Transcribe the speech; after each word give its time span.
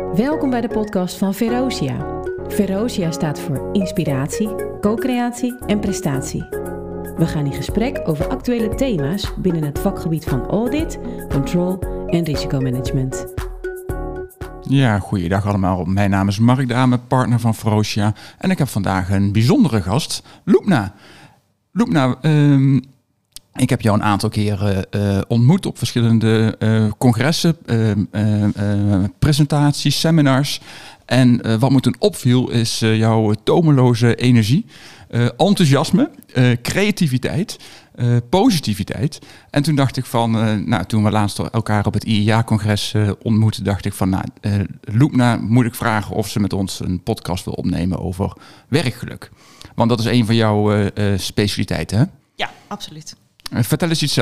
Welkom 0.00 0.50
bij 0.50 0.60
de 0.60 0.68
podcast 0.68 1.16
van 1.16 1.34
Verosia. 1.34 2.22
Verosia 2.48 3.10
staat 3.10 3.40
voor 3.40 3.68
inspiratie, 3.72 4.78
co-creatie 4.80 5.58
en 5.66 5.80
prestatie. 5.80 6.44
We 7.16 7.26
gaan 7.26 7.46
in 7.46 7.52
gesprek 7.52 8.00
over 8.04 8.28
actuele 8.28 8.74
thema's 8.74 9.34
binnen 9.36 9.62
het 9.62 9.78
vakgebied 9.78 10.24
van 10.24 10.46
audit, 10.46 10.98
control 11.28 11.78
en 12.06 12.24
risicomanagement. 12.24 13.26
Ja, 14.60 14.98
goeiedag 14.98 15.46
allemaal. 15.46 15.84
Mijn 15.84 16.10
naam 16.10 16.28
is 16.28 16.38
Mark 16.38 16.68
Dame, 16.68 16.98
partner 16.98 17.40
van 17.40 17.54
Verosia. 17.54 18.14
En 18.38 18.50
ik 18.50 18.58
heb 18.58 18.68
vandaag 18.68 19.10
een 19.10 19.32
bijzondere 19.32 19.82
gast, 19.82 20.22
Loepna. 20.44 20.94
Loepna, 21.72 22.16
ehm, 22.20 22.80
ik 23.54 23.70
heb 23.70 23.80
jou 23.80 23.96
een 23.96 24.04
aantal 24.04 24.28
keren 24.28 24.86
uh, 24.90 25.20
ontmoet 25.28 25.66
op 25.66 25.78
verschillende 25.78 26.56
uh, 26.58 26.90
congressen, 26.98 27.56
uh, 27.66 29.04
presentaties, 29.18 30.00
seminars. 30.00 30.60
En 31.04 31.58
wat 31.58 31.70
me 31.70 31.80
toen 31.80 31.96
opviel 31.98 32.50
is 32.50 32.78
jouw 32.78 33.32
tomeloze 33.44 34.14
energie, 34.14 34.66
enthousiasme, 35.36 36.10
creativiteit, 36.62 37.56
positiviteit. 38.28 39.18
En 39.50 39.62
toen 39.62 39.74
dacht 39.74 39.96
ik 39.96 40.04
van, 40.04 40.30
nou, 40.68 40.84
toen 40.84 41.04
we 41.04 41.10
laatst 41.10 41.38
elkaar 41.38 41.86
op 41.86 41.94
het 41.94 42.04
IEA-congres 42.04 42.94
ontmoetten, 43.22 43.64
dacht 43.64 43.84
ik 43.84 43.92
van, 43.92 44.08
nou, 44.08 44.24
Loepna 44.80 45.36
moet 45.36 45.64
ik 45.64 45.74
vragen 45.74 46.16
of 46.16 46.28
ze 46.28 46.40
met 46.40 46.52
ons 46.52 46.80
een 46.80 47.02
podcast 47.02 47.44
wil 47.44 47.54
opnemen 47.54 47.98
over 47.98 48.32
werkgeluk. 48.68 49.30
Want 49.74 49.88
dat 49.88 49.98
is 49.98 50.06
een 50.06 50.26
van 50.26 50.34
jouw 50.34 50.88
specialiteiten, 51.16 51.98
hè? 51.98 52.04
Ja, 52.34 52.50
absoluut. 52.66 53.16
Vertel 53.50 53.88
eens 53.88 54.02
iets 54.02 54.18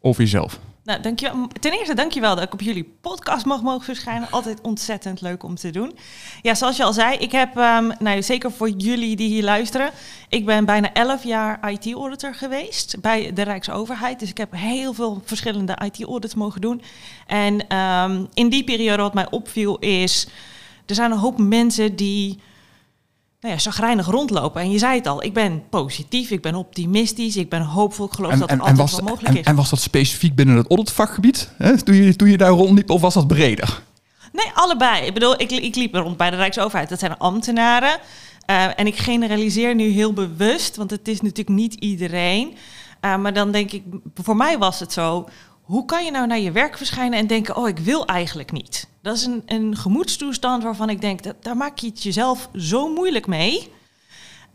over 0.00 0.22
jezelf. 0.22 0.60
Nou, 0.84 1.00
dankjewel. 1.00 1.48
Ten 1.60 1.72
eerste 1.72 1.94
dankjewel 1.94 2.34
dat 2.34 2.44
ik 2.44 2.52
op 2.52 2.60
jullie 2.60 2.94
podcast 3.00 3.44
mag 3.44 3.62
mogen 3.62 3.84
verschijnen. 3.84 4.30
Altijd 4.30 4.60
ontzettend 4.60 5.20
leuk 5.20 5.42
om 5.42 5.54
te 5.54 5.70
doen. 5.70 5.96
Ja, 6.42 6.54
zoals 6.54 6.76
je 6.76 6.84
al 6.84 6.92
zei, 6.92 7.16
ik 7.16 7.32
heb, 7.32 7.56
um, 7.56 7.92
nou, 7.98 8.22
zeker 8.22 8.52
voor 8.52 8.68
jullie 8.70 9.16
die 9.16 9.28
hier 9.28 9.42
luisteren, 9.42 9.90
ik 10.28 10.44
ben 10.44 10.64
bijna 10.64 10.92
11 10.92 11.24
jaar 11.24 11.70
IT-auditor 11.70 12.34
geweest 12.34 13.00
bij 13.00 13.32
de 13.32 13.42
Rijksoverheid. 13.42 14.18
Dus 14.18 14.30
ik 14.30 14.38
heb 14.38 14.52
heel 14.52 14.92
veel 14.92 15.22
verschillende 15.24 15.78
IT-audits 15.84 16.34
mogen 16.34 16.60
doen. 16.60 16.82
En 17.26 17.76
um, 17.76 18.28
in 18.34 18.48
die 18.48 18.64
periode 18.64 19.02
wat 19.02 19.14
mij 19.14 19.30
opviel 19.30 19.78
is, 19.78 20.26
er 20.86 20.94
zijn 20.94 21.10
een 21.10 21.18
hoop 21.18 21.38
mensen 21.38 21.96
die 21.96 22.40
nou 23.44 23.56
ja, 23.56 23.62
zagrijnig 23.62 24.06
rondlopen. 24.06 24.62
En 24.62 24.70
je 24.70 24.78
zei 24.78 24.96
het 24.96 25.06
al, 25.06 25.22
ik 25.22 25.32
ben 25.32 25.62
positief, 25.70 26.30
ik 26.30 26.42
ben 26.42 26.54
optimistisch, 26.54 27.36
ik 27.36 27.48
ben 27.48 27.62
hoopvol. 27.62 28.06
Ik 28.06 28.12
geloof 28.12 28.32
en, 28.32 28.38
dat 28.38 28.50
het 28.50 28.60
altijd 28.60 28.90
wel 28.90 29.00
mogelijk 29.02 29.38
is. 29.38 29.44
En 29.44 29.54
was 29.54 29.70
dat 29.70 29.80
specifiek 29.80 30.34
binnen 30.34 30.56
het 30.56 30.68
auditvakgebied? 30.68 31.50
Toen, 31.84 31.94
je, 31.94 32.16
toen 32.16 32.28
je 32.28 32.36
daar 32.36 32.50
rondliep, 32.50 32.90
of 32.90 33.00
was 33.00 33.14
dat 33.14 33.26
breder? 33.26 33.82
Nee, 34.32 34.46
allebei. 34.54 35.06
Ik 35.06 35.14
bedoel, 35.14 35.40
ik, 35.40 35.50
ik 35.50 35.74
liep 35.74 35.94
rond 35.94 36.16
bij 36.16 36.30
de 36.30 36.36
Rijksoverheid. 36.36 36.88
Dat 36.88 36.98
zijn 36.98 37.18
ambtenaren. 37.18 37.98
Uh, 38.50 38.64
en 38.76 38.86
ik 38.86 38.96
generaliseer 38.96 39.74
nu 39.74 39.88
heel 39.88 40.12
bewust, 40.12 40.76
want 40.76 40.90
het 40.90 41.08
is 41.08 41.20
natuurlijk 41.20 41.56
niet 41.56 41.74
iedereen. 41.74 42.56
Uh, 43.00 43.16
maar 43.16 43.32
dan 43.32 43.50
denk 43.50 43.72
ik, 43.72 43.82
voor 44.14 44.36
mij 44.36 44.58
was 44.58 44.80
het 44.80 44.92
zo, 44.92 45.28
hoe 45.64 45.84
kan 45.84 46.04
je 46.04 46.10
nou 46.10 46.26
naar 46.26 46.38
je 46.38 46.52
werk 46.52 46.76
verschijnen 46.76 47.18
en 47.18 47.26
denken, 47.26 47.56
oh, 47.56 47.68
ik 47.68 47.78
wil 47.78 48.06
eigenlijk 48.06 48.52
niet? 48.52 48.88
Dat 49.02 49.16
is 49.16 49.24
een, 49.24 49.42
een 49.46 49.76
gemoedstoestand 49.76 50.62
waarvan 50.62 50.90
ik 50.90 51.00
denk, 51.00 51.22
dat, 51.22 51.34
daar 51.40 51.56
maak 51.56 51.78
je 51.78 51.86
het 51.86 52.02
jezelf 52.02 52.48
zo 52.56 52.88
moeilijk 52.92 53.26
mee. 53.26 53.72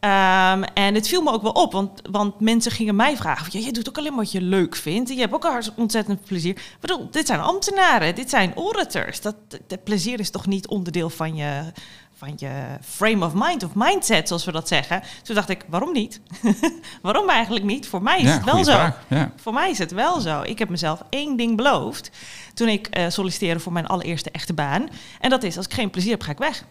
Um, 0.02 0.64
en 0.64 0.96
het 0.96 1.08
viel 1.08 1.22
me 1.22 1.32
ook 1.32 1.42
wel 1.42 1.52
op, 1.52 1.72
want, 1.72 2.02
want 2.12 2.40
mensen 2.40 2.72
gingen 2.72 2.96
mij 2.96 3.18
vragen: 3.18 3.60
ja, 3.60 3.66
je 3.66 3.72
doet 3.72 3.90
ook 3.90 3.98
alleen 3.98 4.16
wat 4.16 4.32
je 4.32 4.42
leuk 4.42 4.76
vindt. 4.76 5.10
En 5.10 5.16
je 5.16 5.22
hebt 5.22 5.34
ook 5.34 5.46
al 5.46 5.60
ontzettend 5.76 6.24
plezier. 6.24 6.62
Ik 6.82 7.12
dit 7.12 7.28
zijn 7.28 7.40
ambtenaren, 7.40 8.16
dit 8.16 8.30
zijn 8.30 8.54
auditors. 8.56 9.22
Dat, 9.22 9.36
dat 9.68 9.84
plezier 9.84 10.20
is 10.20 10.30
toch 10.30 10.46
niet 10.46 10.68
onderdeel 10.68 11.10
van 11.10 11.36
je, 11.36 11.72
van 12.20 12.34
je 12.36 12.78
frame 12.82 13.26
of 13.26 13.34
mind 13.34 13.64
of 13.64 13.72
mindset, 13.76 14.28
zoals 14.28 14.46
we 14.46 14.52
dat 14.52 14.68
zeggen. 14.68 15.02
Toen 15.24 15.36
dacht 15.36 15.50
ik, 15.50 15.66
waarom 15.68 15.94
niet? 15.94 16.22
waarom 17.02 17.30
eigenlijk 17.30 17.66
niet? 17.66 17.88
Voor 17.88 18.02
mij 18.02 18.22
is 18.22 18.32
het 18.32 18.44
wel 18.44 18.64
zo. 18.64 18.92
Ja. 19.08 19.32
Voor 19.36 19.54
mij 19.54 19.70
is 19.70 19.78
het 19.78 19.92
wel 19.92 20.20
zo. 20.20 20.42
Ik 20.42 20.60
heb 20.60 20.70
mezelf 20.70 21.02
één 21.10 21.38
ding 21.38 21.58
beloofd 21.58 22.12
toen 22.54 22.68
ik 22.68 22.98
uh, 22.98 23.10
solliciteerde 23.10 23.60
voor 23.60 23.72
mijn 23.72 23.88
allereerste 23.88 24.32
echte 24.32 24.54
baan. 24.54 24.90
En 25.20 25.30
dat 25.30 25.44
is, 25.44 25.58
als 25.58 25.66
ik 25.66 25.74
geen 25.74 25.90
plezier 25.90 26.12
heb, 26.12 26.22
ga 26.22 26.32
ik 26.32 26.38
weg. 26.38 26.64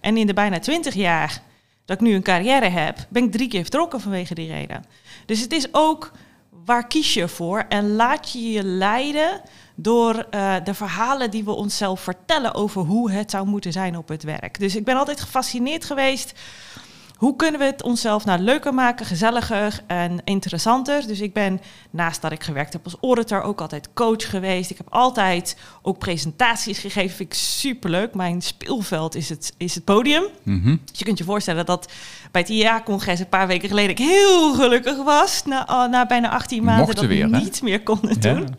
En 0.00 0.16
in 0.16 0.26
de 0.26 0.34
bijna 0.34 0.58
twintig 0.58 0.94
jaar 0.94 1.42
dat 1.84 2.00
ik 2.00 2.06
nu 2.06 2.14
een 2.14 2.22
carrière 2.22 2.68
heb, 2.68 3.06
ben 3.08 3.24
ik 3.24 3.32
drie 3.32 3.48
keer 3.48 3.62
vertrokken 3.62 4.00
vanwege 4.00 4.34
die 4.34 4.52
reden. 4.52 4.84
Dus 5.26 5.40
het 5.40 5.52
is 5.52 5.68
ook, 5.72 6.12
waar 6.64 6.86
kies 6.86 7.14
je 7.14 7.28
voor? 7.28 7.64
En 7.68 7.96
laat 7.96 8.32
je 8.32 8.50
je 8.50 8.64
leiden 8.64 9.40
door 9.74 10.14
uh, 10.14 10.54
de 10.64 10.74
verhalen 10.74 11.30
die 11.30 11.44
we 11.44 11.50
onszelf 11.50 12.00
vertellen 12.00 12.54
over 12.54 12.82
hoe 12.82 13.10
het 13.10 13.30
zou 13.30 13.46
moeten 13.46 13.72
zijn 13.72 13.96
op 13.96 14.08
het 14.08 14.22
werk. 14.22 14.58
Dus 14.58 14.76
ik 14.76 14.84
ben 14.84 14.96
altijd 14.96 15.20
gefascineerd 15.20 15.84
geweest 15.84 16.32
hoe 17.18 17.36
kunnen 17.36 17.60
we 17.60 17.66
het 17.66 17.82
onszelf 17.82 18.24
nou 18.24 18.40
leuker 18.40 18.74
maken, 18.74 19.06
gezelliger 19.06 19.80
en 19.86 20.20
interessanter? 20.24 21.06
Dus 21.06 21.20
ik 21.20 21.32
ben, 21.32 21.60
naast 21.90 22.22
dat 22.22 22.32
ik 22.32 22.42
gewerkt 22.42 22.72
heb 22.72 22.84
als 22.84 22.96
auditor, 23.00 23.42
ook 23.42 23.60
altijd 23.60 23.88
coach 23.94 24.30
geweest. 24.30 24.70
Ik 24.70 24.76
heb 24.76 24.86
altijd 24.90 25.56
ook 25.82 25.98
presentaties 25.98 26.78
gegeven. 26.78 27.16
Vind 27.16 27.32
ik 27.32 27.38
superleuk. 27.38 28.14
Mijn 28.14 28.42
speelveld 28.42 29.14
is 29.14 29.28
het, 29.28 29.54
is 29.56 29.74
het 29.74 29.84
podium. 29.84 30.24
Mm 30.42 30.80
Dus 30.90 30.98
je 30.98 31.04
kunt 31.04 31.18
je 31.18 31.24
voorstellen 31.24 31.66
dat 31.66 31.92
bij 32.30 32.40
het 32.40 32.50
IA-congres 32.50 33.20
een 33.20 33.28
paar 33.28 33.46
weken 33.46 33.68
geleden 33.68 33.90
ik 33.90 33.98
heel 33.98 34.54
gelukkig 34.54 35.02
was. 35.02 35.44
Na, 35.44 35.86
na 35.86 36.06
bijna 36.06 36.30
18 36.30 36.64
maanden 36.64 36.94
dat 36.94 37.04
ik 37.10 37.26
niet 37.26 37.62
meer 37.62 37.82
kon 37.82 38.00
doen. 38.18 38.56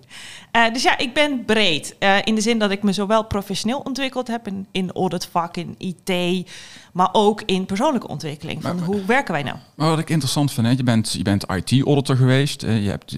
Uh, 0.56 0.74
dus 0.74 0.84
ja, 0.84 0.98
ik 0.98 1.14
ben 1.14 1.46
breed. 1.46 1.96
Uh, 2.00 2.18
in 2.24 2.36
de 2.36 2.42
zin 2.42 2.60
dat 2.60 2.72
ik 2.72 2.84
me 2.84 2.92
zowel 2.92 3.24
professioneel 3.24 3.80
ontwikkeld 3.80 4.28
heb 4.28 4.48
in, 4.48 4.68
in 4.72 4.92
auditvak, 4.92 5.58
in 5.58 5.76
IT, 5.78 6.48
maar 6.94 7.10
ook 7.12 7.42
in 7.46 7.66
persoonlijke 7.66 8.08
ontwikkeling. 8.08 8.62
Van 8.62 8.80
hoe 8.80 9.06
werken 9.06 9.34
wij 9.34 9.44
nou? 9.44 9.58
Maar 9.76 9.90
wat 9.90 10.00
ik 10.00 10.10
interessant 10.10 10.52
vind, 10.52 10.68
hè, 10.68 10.74
je 10.74 10.84
bent, 10.84 11.12
je 11.12 11.24
bent 11.24 11.46
IT-auditor 11.56 12.16
geweest 12.16 12.64
uh, 12.64 12.84
je 12.84 12.90
hebt, 12.90 13.18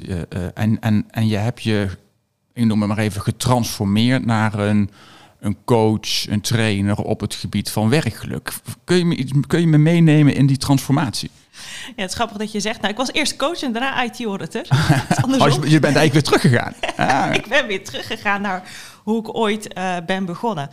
en, 0.53 0.79
en, 0.79 1.05
en 1.09 1.27
je 1.27 1.37
hebt 1.37 1.63
je, 1.63 1.87
ik 2.53 2.65
noem 2.65 2.79
het 2.79 2.89
maar 2.89 2.97
even, 2.97 3.21
getransformeerd 3.21 4.25
naar 4.25 4.59
een, 4.59 4.89
een 5.41 5.57
coach, 5.65 6.27
een 6.29 6.41
trainer 6.41 6.97
op 6.97 7.19
het 7.19 7.33
gebied 7.33 7.71
van 7.71 7.89
werkgeluk. 7.89 8.53
Kun 8.83 8.97
je 8.97 9.05
me, 9.05 9.47
kun 9.47 9.59
je 9.59 9.67
me 9.67 9.77
meenemen 9.77 10.33
in 10.35 10.47
die 10.47 10.57
transformatie? 10.57 11.31
Ja, 11.85 12.01
het 12.01 12.09
is 12.09 12.15
grappig 12.15 12.37
dat 12.37 12.51
je 12.51 12.59
zegt, 12.59 12.81
nou, 12.81 12.91
ik 12.91 12.97
was 12.97 13.11
eerst 13.11 13.35
coach 13.35 13.61
en 13.61 13.71
daarna 13.71 14.03
IT-auditor. 14.03 14.61
oh, 15.39 15.65
je 15.65 15.79
bent 15.79 15.95
eigenlijk 15.95 16.11
weer 16.13 16.23
teruggegaan. 16.23 16.73
Ah. 16.95 17.33
ik 17.33 17.47
ben 17.47 17.67
weer 17.67 17.83
teruggegaan 17.83 18.41
naar 18.41 18.63
hoe 19.03 19.19
ik 19.19 19.35
ooit 19.35 19.77
uh, 19.77 19.95
ben 20.05 20.25
begonnen. 20.25 20.69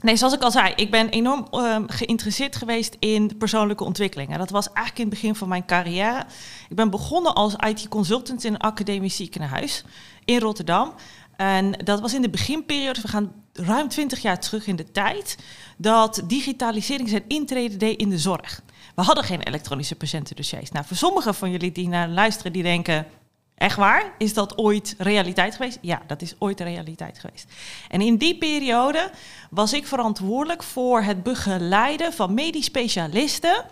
Nee, 0.00 0.16
zoals 0.16 0.34
ik 0.34 0.42
al 0.42 0.50
zei, 0.50 0.72
ik 0.76 0.90
ben 0.90 1.08
enorm 1.08 1.46
uh, 1.50 1.76
geïnteresseerd 1.86 2.56
geweest 2.56 2.96
in 2.98 3.36
persoonlijke 3.38 3.84
ontwikkeling. 3.84 4.30
En 4.30 4.38
dat 4.38 4.50
was 4.50 4.66
eigenlijk 4.66 4.98
in 4.98 5.04
het 5.04 5.14
begin 5.14 5.34
van 5.34 5.48
mijn 5.48 5.64
carrière. 5.64 6.24
Ik 6.68 6.76
ben 6.76 6.90
begonnen 6.90 7.34
als 7.34 7.54
IT-consultant 7.54 8.44
in 8.44 8.52
een 8.52 8.60
academisch 8.60 9.16
ziekenhuis 9.16 9.84
in 10.24 10.38
Rotterdam. 10.38 10.92
En 11.38 11.72
dat 11.72 12.00
was 12.00 12.14
in 12.14 12.22
de 12.22 12.30
beginperiode, 12.30 13.00
we 13.00 13.08
gaan 13.08 13.32
ruim 13.52 13.88
20 13.88 14.22
jaar 14.22 14.40
terug 14.40 14.66
in 14.66 14.76
de 14.76 14.90
tijd, 14.90 15.38
dat 15.76 16.22
digitalisering 16.26 17.08
zijn 17.08 17.24
intrede 17.28 17.76
deed 17.76 18.00
in 18.00 18.10
de 18.10 18.18
zorg. 18.18 18.62
We 18.94 19.02
hadden 19.02 19.24
geen 19.24 19.42
elektronische 19.42 19.94
patiëntendossiers. 19.94 20.70
Nou, 20.70 20.86
voor 20.86 20.96
sommigen 20.96 21.34
van 21.34 21.50
jullie 21.50 21.72
die 21.72 21.88
naar 21.88 22.08
luisteren, 22.08 22.52
die 22.52 22.62
denken, 22.62 23.06
Echt 23.54 23.76
waar? 23.76 24.14
Is 24.18 24.34
dat 24.34 24.58
ooit 24.58 24.94
realiteit 24.98 25.54
geweest? 25.54 25.78
Ja, 25.80 26.02
dat 26.06 26.22
is 26.22 26.34
ooit 26.38 26.60
realiteit 26.60 27.18
geweest. 27.18 27.52
En 27.88 28.00
in 28.00 28.16
die 28.16 28.38
periode 28.38 29.10
was 29.50 29.72
ik 29.72 29.86
verantwoordelijk 29.86 30.62
voor 30.62 31.02
het 31.02 31.22
begeleiden 31.22 32.12
van 32.12 32.34
medisch 32.34 32.64
specialisten 32.64 33.64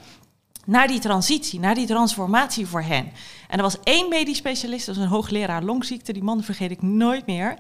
naar 0.67 0.87
die 0.87 0.99
transitie, 0.99 1.61
naar 1.61 1.75
die 1.75 1.87
transformatie 1.87 2.67
voor 2.67 2.83
hen. 2.83 3.13
En 3.49 3.57
er 3.57 3.63
was 3.63 3.81
één 3.83 4.09
medisch 4.09 4.37
specialist, 4.37 4.87
dat 4.87 4.95
was 4.97 5.05
een 5.05 5.11
hoogleraar 5.11 5.63
longziekte, 5.63 6.13
die 6.13 6.23
man 6.23 6.43
vergeet 6.43 6.71
ik 6.71 6.83
nooit 6.83 7.27
meer. 7.27 7.57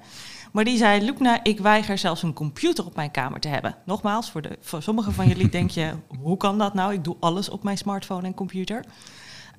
Maar 0.52 0.64
die 0.64 0.76
zei, 0.76 1.04
Lupna, 1.04 1.44
ik 1.44 1.58
weiger 1.58 1.98
zelfs 1.98 2.22
een 2.22 2.32
computer 2.32 2.86
op 2.86 2.96
mijn 2.96 3.10
kamer 3.10 3.40
te 3.40 3.48
hebben. 3.48 3.76
Nogmaals, 3.84 4.30
voor, 4.30 4.42
de, 4.42 4.58
sommigen 4.78 5.12
van 5.12 5.28
jullie 5.28 5.48
denk 5.48 5.70
je, 5.70 5.94
hoe 6.22 6.36
kan 6.36 6.58
dat 6.58 6.74
nou? 6.74 6.92
Ik 6.92 7.04
doe 7.04 7.16
alles 7.20 7.48
op 7.48 7.62
mijn 7.62 7.78
smartphone 7.78 8.26
en 8.26 8.34
computer. 8.34 8.84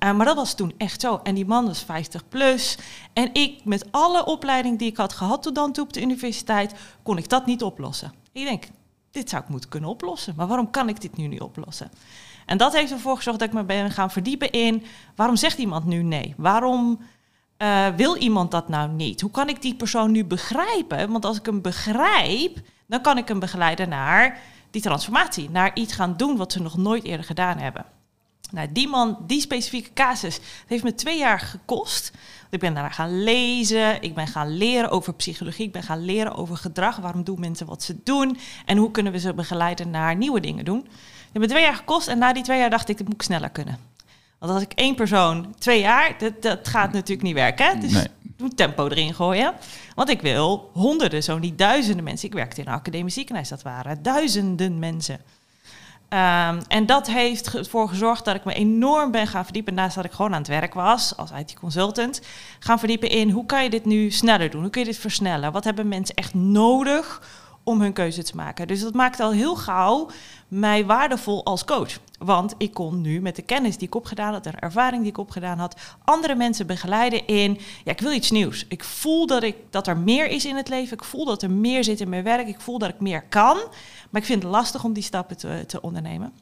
Uh, 0.04 0.12
maar 0.14 0.26
dat 0.26 0.36
was 0.36 0.54
toen 0.54 0.72
echt 0.76 1.00
zo. 1.00 1.20
En 1.22 1.34
die 1.34 1.46
man 1.46 1.66
was 1.66 1.82
50 1.82 2.28
plus. 2.28 2.78
En 3.12 3.34
ik, 3.34 3.64
met 3.64 3.86
alle 3.90 4.24
opleiding 4.24 4.78
die 4.78 4.88
ik 4.88 4.96
had 4.96 5.12
gehad 5.12 5.42
tot 5.42 5.54
dan 5.54 5.72
toe 5.72 5.84
op 5.84 5.92
de 5.92 6.02
universiteit, 6.02 6.74
kon 7.02 7.18
ik 7.18 7.28
dat 7.28 7.46
niet 7.46 7.62
oplossen. 7.62 8.12
Ik 8.32 8.44
denk, 8.44 8.64
dit 9.10 9.30
zou 9.30 9.42
ik 9.42 9.48
moeten 9.48 9.70
kunnen 9.70 9.90
oplossen. 9.90 10.34
Maar 10.36 10.46
waarom 10.46 10.70
kan 10.70 10.88
ik 10.88 11.00
dit 11.00 11.16
nu 11.16 11.26
niet 11.26 11.40
oplossen? 11.40 11.90
En 12.48 12.56
dat 12.56 12.72
heeft 12.72 12.92
ervoor 12.92 13.16
gezorgd 13.16 13.38
dat 13.38 13.48
ik 13.48 13.54
me 13.54 13.64
ben 13.64 13.90
gaan 13.90 14.10
verdiepen 14.10 14.50
in 14.50 14.84
waarom 15.16 15.36
zegt 15.36 15.58
iemand 15.58 15.84
nu 15.84 16.02
nee? 16.02 16.34
Waarom 16.36 17.00
uh, 17.58 17.86
wil 17.96 18.16
iemand 18.16 18.50
dat 18.50 18.68
nou 18.68 18.90
niet? 18.90 19.20
Hoe 19.20 19.30
kan 19.30 19.48
ik 19.48 19.62
die 19.62 19.74
persoon 19.74 20.10
nu 20.10 20.24
begrijpen? 20.24 21.10
Want 21.10 21.24
als 21.24 21.38
ik 21.38 21.46
hem 21.46 21.62
begrijp, 21.62 22.58
dan 22.86 23.00
kan 23.00 23.18
ik 23.18 23.28
hem 23.28 23.38
begeleiden 23.38 23.88
naar 23.88 24.40
die 24.70 24.82
transformatie, 24.82 25.50
naar 25.50 25.70
iets 25.74 25.94
gaan 25.94 26.16
doen 26.16 26.36
wat 26.36 26.52
ze 26.52 26.62
nog 26.62 26.76
nooit 26.76 27.04
eerder 27.04 27.26
gedaan 27.26 27.58
hebben. 27.58 27.84
Nou, 28.50 28.68
die 28.72 28.88
man, 28.88 29.18
die 29.26 29.40
specifieke 29.40 29.92
casus, 29.92 30.40
heeft 30.66 30.84
me 30.84 30.94
twee 30.94 31.18
jaar 31.18 31.40
gekost. 31.40 32.12
Ik 32.50 32.60
ben 32.60 32.74
daarna 32.74 32.90
gaan 32.90 33.22
lezen, 33.22 34.02
ik 34.02 34.14
ben 34.14 34.26
gaan 34.26 34.56
leren 34.56 34.90
over 34.90 35.14
psychologie, 35.14 35.66
ik 35.66 35.72
ben 35.72 35.82
gaan 35.82 36.04
leren 36.04 36.34
over 36.34 36.56
gedrag. 36.56 36.96
Waarom 36.96 37.24
doen 37.24 37.40
mensen 37.40 37.66
wat 37.66 37.82
ze 37.82 37.96
doen 38.04 38.38
en 38.64 38.76
hoe 38.76 38.90
kunnen 38.90 39.12
we 39.12 39.18
ze 39.18 39.34
begeleiden 39.34 39.90
naar 39.90 40.16
nieuwe 40.16 40.40
dingen 40.40 40.64
doen. 40.64 40.88
Me 41.38 41.46
twee 41.46 41.62
jaar 41.62 41.74
gekost 41.74 42.08
en 42.08 42.18
na 42.18 42.32
die 42.32 42.42
twee 42.42 42.58
jaar 42.58 42.70
dacht 42.70 42.88
ik, 42.88 42.96
dat 42.98 43.06
moet 43.06 43.14
ik 43.14 43.22
sneller 43.22 43.50
kunnen. 43.50 43.78
Want 44.38 44.52
als 44.52 44.62
ik 44.62 44.72
één 44.72 44.94
persoon 44.94 45.54
twee 45.58 45.80
jaar, 45.80 46.14
dat, 46.18 46.42
dat 46.42 46.68
gaat 46.68 46.92
natuurlijk 46.92 47.22
niet 47.22 47.34
werken. 47.34 47.66
Hè? 47.66 47.78
Dus 47.78 47.92
Nee. 47.92 48.06
doe 48.36 48.54
tempo 48.54 48.88
erin 48.88 49.14
gooien. 49.14 49.52
Want 49.94 50.08
ik 50.08 50.20
wil 50.20 50.70
honderden, 50.72 51.22
zo 51.22 51.38
niet 51.38 51.58
duizenden 51.58 52.04
mensen. 52.04 52.28
Ik 52.28 52.34
werkte 52.34 52.60
in 52.60 52.66
een 52.66 52.72
academisch 52.72 53.14
ziekenhuis, 53.14 53.48
dat 53.48 53.62
waren 53.62 54.02
duizenden 54.02 54.78
mensen. 54.78 55.20
Ehm, 56.08 56.60
en 56.68 56.86
dat 56.86 57.06
heeft 57.06 57.54
ervoor 57.58 57.88
gezorgd 57.88 58.24
dat 58.24 58.34
ik 58.34 58.44
me 58.44 58.54
enorm 58.54 59.10
ben 59.10 59.26
gaan 59.26 59.44
verdiepen. 59.44 59.74
Naast 59.74 59.94
dat 59.94 60.04
ik 60.04 60.12
gewoon 60.12 60.32
aan 60.32 60.38
het 60.38 60.48
werk 60.48 60.74
was 60.74 61.16
als 61.16 61.30
IT-consultant. 61.30 62.20
Gaan 62.58 62.78
verdiepen 62.78 63.10
in 63.10 63.30
hoe 63.30 63.46
kan 63.46 63.62
je 63.62 63.70
dit 63.70 63.84
nu 63.84 64.10
sneller 64.10 64.50
doen? 64.50 64.60
Hoe 64.60 64.70
kun 64.70 64.80
je 64.80 64.86
dit 64.86 64.98
versnellen? 64.98 65.52
Wat 65.52 65.64
hebben 65.64 65.88
mensen 65.88 66.14
echt 66.14 66.34
nodig 66.34 67.22
om 67.68 67.80
hun 67.80 67.92
keuze 67.92 68.22
te 68.22 68.36
maken? 68.36 68.66
Dus 68.66 68.80
dat 68.80 68.94
maakt 68.94 69.20
al 69.20 69.32
heel 69.32 69.56
gauw 69.56 70.10
mij 70.48 70.86
waardevol 70.86 71.44
als 71.44 71.64
coach. 71.64 71.98
Want 72.18 72.54
ik 72.58 72.74
kon 72.74 73.00
nu 73.00 73.20
met 73.20 73.36
de 73.36 73.42
kennis 73.42 73.76
die 73.76 73.86
ik 73.86 73.94
opgedaan 73.94 74.32
had, 74.32 74.44
de 74.44 74.50
ervaring 74.50 75.02
die 75.02 75.10
ik 75.10 75.18
opgedaan 75.18 75.58
had, 75.58 75.80
andere 76.04 76.34
mensen 76.34 76.66
begeleiden 76.66 77.26
in, 77.26 77.58
ja, 77.84 77.92
ik 77.92 78.00
wil 78.00 78.12
iets 78.12 78.30
nieuws. 78.30 78.64
Ik 78.68 78.84
voel 78.84 79.26
dat, 79.26 79.42
ik, 79.42 79.56
dat 79.70 79.86
er 79.86 79.96
meer 79.96 80.26
is 80.26 80.44
in 80.44 80.56
het 80.56 80.68
leven. 80.68 80.96
Ik 80.96 81.04
voel 81.04 81.24
dat 81.24 81.42
er 81.42 81.50
meer 81.50 81.84
zit 81.84 82.00
in 82.00 82.08
mijn 82.08 82.24
werk. 82.24 82.48
Ik 82.48 82.60
voel 82.60 82.78
dat 82.78 82.88
ik 82.88 83.00
meer 83.00 83.22
kan. 83.22 83.56
Maar 84.10 84.20
ik 84.20 84.26
vind 84.26 84.42
het 84.42 84.52
lastig 84.52 84.84
om 84.84 84.92
die 84.92 85.02
stappen 85.02 85.36
te, 85.36 85.64
te 85.66 85.80
ondernemen. 85.80 86.32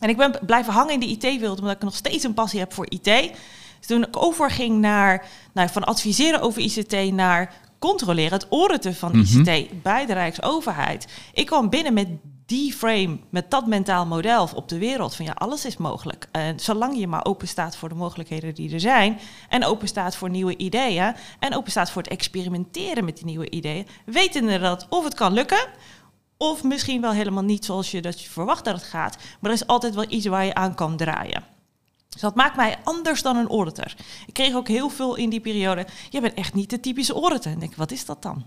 En 0.00 0.08
ik 0.08 0.16
ben 0.16 0.38
blijven 0.46 0.72
hangen 0.72 0.92
in 0.92 1.00
de 1.00 1.06
IT-wereld, 1.06 1.58
omdat 1.58 1.74
ik 1.74 1.82
nog 1.82 1.94
steeds 1.94 2.24
een 2.24 2.34
passie 2.34 2.60
heb 2.60 2.72
voor 2.72 2.90
IT. 2.90 3.04
Dus 3.04 3.96
toen 3.96 4.06
ik 4.06 4.22
overging 4.22 4.80
naar, 4.80 5.26
nou, 5.52 5.68
van 5.68 5.84
adviseren 5.84 6.40
over 6.40 6.62
ICT 6.62 7.12
naar 7.12 7.54
controleren, 7.84 8.32
het 8.32 8.46
auditen 8.50 8.94
van 8.94 9.14
ICT 9.14 9.82
bij 9.82 10.06
de 10.06 10.12
Rijksoverheid. 10.12 11.08
Ik 11.32 11.46
kwam 11.46 11.70
binnen 11.70 11.94
met 11.94 12.08
die 12.46 12.72
frame, 12.72 13.18
met 13.30 13.50
dat 13.50 13.66
mentaal 13.66 14.06
model 14.06 14.48
op 14.54 14.68
de 14.68 14.78
wereld. 14.78 15.14
Van 15.14 15.24
ja, 15.24 15.32
alles 15.32 15.64
is 15.64 15.76
mogelijk. 15.76 16.28
En 16.32 16.60
zolang 16.60 16.98
je 16.98 17.06
maar 17.06 17.24
open 17.24 17.48
staat 17.48 17.76
voor 17.76 17.88
de 17.88 17.94
mogelijkheden 17.94 18.54
die 18.54 18.72
er 18.72 18.80
zijn. 18.80 19.18
En 19.48 19.64
open 19.64 19.88
staat 19.88 20.16
voor 20.16 20.30
nieuwe 20.30 20.56
ideeën. 20.56 21.14
En 21.38 21.54
open 21.54 21.70
staat 21.70 21.90
voor 21.90 22.02
het 22.02 22.10
experimenteren 22.10 23.04
met 23.04 23.16
die 23.16 23.24
nieuwe 23.24 23.50
ideeën. 23.50 23.86
Wetende 24.06 24.58
dat 24.58 24.86
of 24.88 25.04
het 25.04 25.14
kan 25.14 25.32
lukken. 25.32 25.66
Of 26.36 26.62
misschien 26.62 27.00
wel 27.00 27.12
helemaal 27.12 27.42
niet 27.42 27.64
zoals 27.64 27.90
je 27.90 28.02
dat 28.02 28.22
je 28.22 28.30
verwacht 28.30 28.64
dat 28.64 28.74
het 28.74 28.84
gaat. 28.84 29.16
Maar 29.40 29.50
er 29.50 29.56
is 29.56 29.66
altijd 29.66 29.94
wel 29.94 30.06
iets 30.08 30.26
waar 30.26 30.44
je 30.44 30.54
aan 30.54 30.74
kan 30.74 30.96
draaien. 30.96 31.53
Dus 32.14 32.22
dat 32.22 32.34
maakt 32.34 32.56
mij 32.56 32.76
anders 32.84 33.22
dan 33.22 33.36
een 33.36 33.48
auditor. 33.48 33.94
Ik 34.26 34.34
kreeg 34.34 34.54
ook 34.54 34.68
heel 34.68 34.88
veel 34.88 35.14
in 35.14 35.30
die 35.30 35.40
periode. 35.40 35.86
Je 36.10 36.20
bent 36.20 36.34
echt 36.34 36.54
niet 36.54 36.70
de 36.70 36.80
typische 36.80 37.12
auditor. 37.12 37.46
En 37.46 37.52
ik 37.52 37.60
denk, 37.60 37.74
wat 37.74 37.90
is 37.90 38.04
dat 38.04 38.22
dan? 38.22 38.44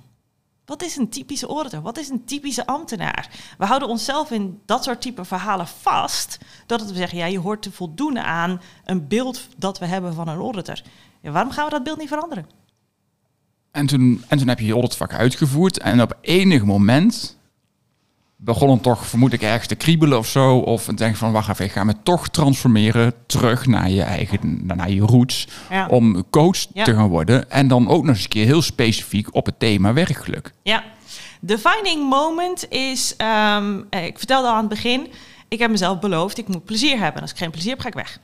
Wat 0.65 0.83
is 0.83 0.95
een 0.95 1.09
typische 1.09 1.47
auditor? 1.47 1.81
Wat 1.81 1.97
is 1.97 2.09
een 2.09 2.25
typische 2.25 2.65
ambtenaar? 2.65 3.29
We 3.57 3.65
houden 3.65 3.87
onszelf 3.87 4.31
in 4.31 4.61
dat 4.65 4.83
soort 4.83 5.01
type 5.01 5.25
verhalen 5.25 5.67
vast. 5.67 6.37
Dat 6.65 6.85
we 6.85 6.95
zeggen, 6.95 7.17
ja, 7.17 7.25
je 7.25 7.39
hoort 7.39 7.61
te 7.61 7.71
voldoen 7.71 8.19
aan 8.19 8.61
een 8.85 9.07
beeld 9.07 9.47
dat 9.57 9.79
we 9.79 9.85
hebben 9.85 10.13
van 10.13 10.27
een 10.27 10.39
auditor. 10.39 10.81
Waarom 11.21 11.51
gaan 11.51 11.65
we 11.65 11.71
dat 11.71 11.83
beeld 11.83 11.97
niet 11.97 12.07
veranderen? 12.07 12.45
En 13.71 13.85
toen, 13.85 14.23
en 14.27 14.37
toen 14.37 14.47
heb 14.47 14.59
je 14.59 14.65
je 14.65 14.73
auditvak 14.73 15.13
uitgevoerd. 15.13 15.79
En 15.79 16.01
op 16.01 16.17
enig 16.21 16.63
moment 16.63 17.36
begon 18.37 18.69
het 18.69 18.83
toch, 18.83 19.05
vermoed 19.05 19.33
ik, 19.33 19.41
ergens 19.41 19.67
te 19.67 19.75
kriebelen 19.75 20.17
of 20.17 20.27
zo. 20.27 20.57
Of 20.57 20.85
denk 20.85 21.15
van, 21.15 21.31
wacht 21.31 21.49
even, 21.49 21.65
ik 21.65 21.71
ga 21.71 21.83
me 21.83 21.93
toch 22.03 22.29
transformeren 22.29 23.13
terug 23.25 23.65
naar 23.65 23.89
je 23.89 24.01
eigen, 24.01 24.59
naar 24.63 24.89
je 24.91 25.01
roots. 25.01 25.47
Ja. 25.69 25.87
Om 25.87 26.29
coach 26.29 26.65
Ja. 26.73 26.83
te 26.83 26.93
gaan 26.93 27.07
worden. 27.09 27.51
En 27.51 27.67
dan 27.67 27.87
ook 27.89 28.03
nog 28.03 28.15
eens 28.15 28.23
een 28.23 28.29
keer 28.29 28.45
heel 28.45 28.61
specifiek 28.61 29.35
op 29.35 29.45
het 29.45 29.59
thema 29.59 29.93
werkgeluk. 29.93 30.53
Ja, 30.61 30.83
defining 31.41 32.09
moment 32.09 32.69
is, 32.69 33.15
ehm, 33.17 33.81
eh, 33.89 34.05
ik 34.05 34.17
vertelde 34.17 34.47
al 34.47 34.53
aan 34.53 34.59
het 34.59 34.69
begin, 34.69 35.07
ik 35.47 35.59
heb 35.59 35.71
mezelf 35.71 35.99
beloofd, 35.99 36.37
ik 36.37 36.47
moet 36.47 36.65
plezier 36.65 36.99
hebben. 36.99 37.21
Als 37.21 37.31
ik 37.31 37.37
geen 37.37 37.51
plezier 37.51 37.71
heb, 37.71 37.79
ga 37.79 37.87
ik 37.87 37.93
weg. 37.93 38.19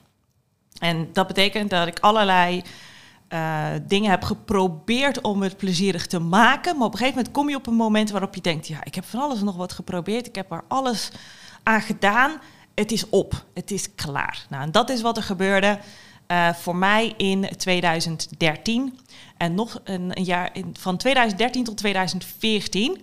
En 0.80 1.08
dat 1.14 1.28
betekent 1.28 1.70
dat 1.70 1.88
ik 1.88 2.00
allerlei 2.00 2.62
eh, 3.34 3.66
dingen 3.88 4.10
heb 4.10 4.24
geprobeerd 4.24 5.22
om 5.22 5.42
het 5.42 5.58
plezierig 5.58 6.08
te 6.08 6.20
maken. 6.20 6.78
Maar 6.78 6.86
op 6.86 6.92
een 6.92 6.98
gegeven 6.98 7.18
moment 7.18 7.36
kom 7.36 7.50
je 7.50 7.56
op 7.56 7.68
een 7.68 7.74
moment 7.74 8.12
waarop 8.12 8.36
je 8.36 8.42
denkt, 8.42 8.68
ja, 8.68 8.84
ik 8.84 8.96
heb 8.96 9.06
van 9.06 9.22
alles 9.22 9.40
en 9.40 9.46
nog 9.46 9.56
wat 9.56 9.74
geprobeerd. 9.74 10.28
Ik 10.28 10.36
heb 10.36 10.52
er 10.52 10.64
alles 10.68 11.12
aan 11.64 11.82
gedaan. 11.82 12.32
Het 12.76 12.92
is 12.92 13.10
op. 13.10 13.46
Het 13.54 13.72
is 13.72 13.96
klaar. 13.96 14.46
Nou, 14.50 14.64
en 14.64 14.72
dat 14.72 14.90
is 14.90 15.02
wat 15.02 15.18
er 15.18 15.24
gebeurde 15.24 15.80
eh, 16.28 16.54
voor 16.54 16.76
mij 16.76 17.14
in 17.18 17.50
2013. 17.58 19.00
En 19.38 19.56
nog 19.56 19.82
een, 19.84 20.18
een 20.18 20.24
jaar 20.24 20.50
in, 20.54 20.76
van 20.80 20.98
2013 20.98 21.64
tot 21.64 21.78
2014. 21.78 23.02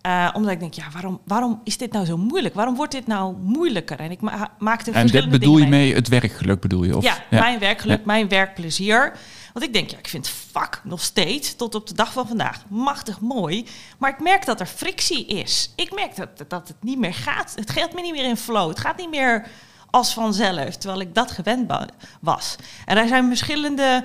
Eh, 0.00 0.28
omdat 0.32 0.52
ik 0.52 0.60
denk, 0.60 0.74
ja, 0.74 0.84
waarom, 0.92 1.20
waarom 1.24 1.60
is 1.64 1.76
dit 1.76 1.92
nou 1.92 2.04
zo 2.04 2.16
moeilijk? 2.16 2.54
Waarom 2.54 2.76
wordt 2.76 2.92
dit 2.92 3.06
nou 3.06 3.36
moeilijker? 3.36 4.00
En 4.00 4.10
ik 4.10 4.20
ma 4.20 4.50
maakte 4.58 4.90
En 4.90 5.06
dit 5.06 5.30
bedoel 5.30 5.58
je 5.58 5.66
mee 5.66 5.94
het 5.94 6.08
werkgeluk, 6.08 6.60
bedoel 6.60 6.84
je? 6.84 6.96
Of, 6.96 7.04
Ja, 7.04 7.16
mijn 7.30 7.58
werkgeluk, 7.58 8.04
mijn 8.04 8.28
werkplezier. 8.28 9.12
Want 9.56 9.68
ik 9.68 9.74
denk, 9.74 9.90
ja, 9.90 9.98
ik 9.98 10.08
vind 10.08 10.28
vak 10.28 10.80
nog 10.84 11.00
steeds, 11.00 11.56
tot 11.56 11.74
op 11.74 11.86
de 11.86 11.94
dag 11.94 12.12
van 12.12 12.26
vandaag, 12.28 12.62
machtig 12.68 13.20
mooi. 13.20 13.66
Maar 13.98 14.10
ik 14.10 14.20
merk 14.20 14.44
dat 14.44 14.60
er 14.60 14.66
frictie 14.66 15.26
is. 15.26 15.72
Ik 15.76 15.94
merk 15.94 16.16
dat, 16.16 16.50
dat 16.50 16.68
het 16.68 16.76
niet 16.80 16.98
meer 16.98 17.14
gaat. 17.14 17.52
Het 17.54 17.70
gaat 17.70 17.92
me 17.92 18.00
niet 18.00 18.12
meer 18.12 18.24
in 18.24 18.36
flow. 18.36 18.68
Het 18.68 18.78
gaat 18.80 18.96
niet 18.96 19.10
meer 19.10 19.46
als 19.90 20.14
vanzelf, 20.14 20.76
terwijl 20.76 21.00
ik 21.00 21.14
dat 21.14 21.30
gewend 21.30 21.72
was. 22.20 22.56
En 22.84 22.96
er 22.96 23.08
zijn 23.08 23.28
verschillende 23.28 24.04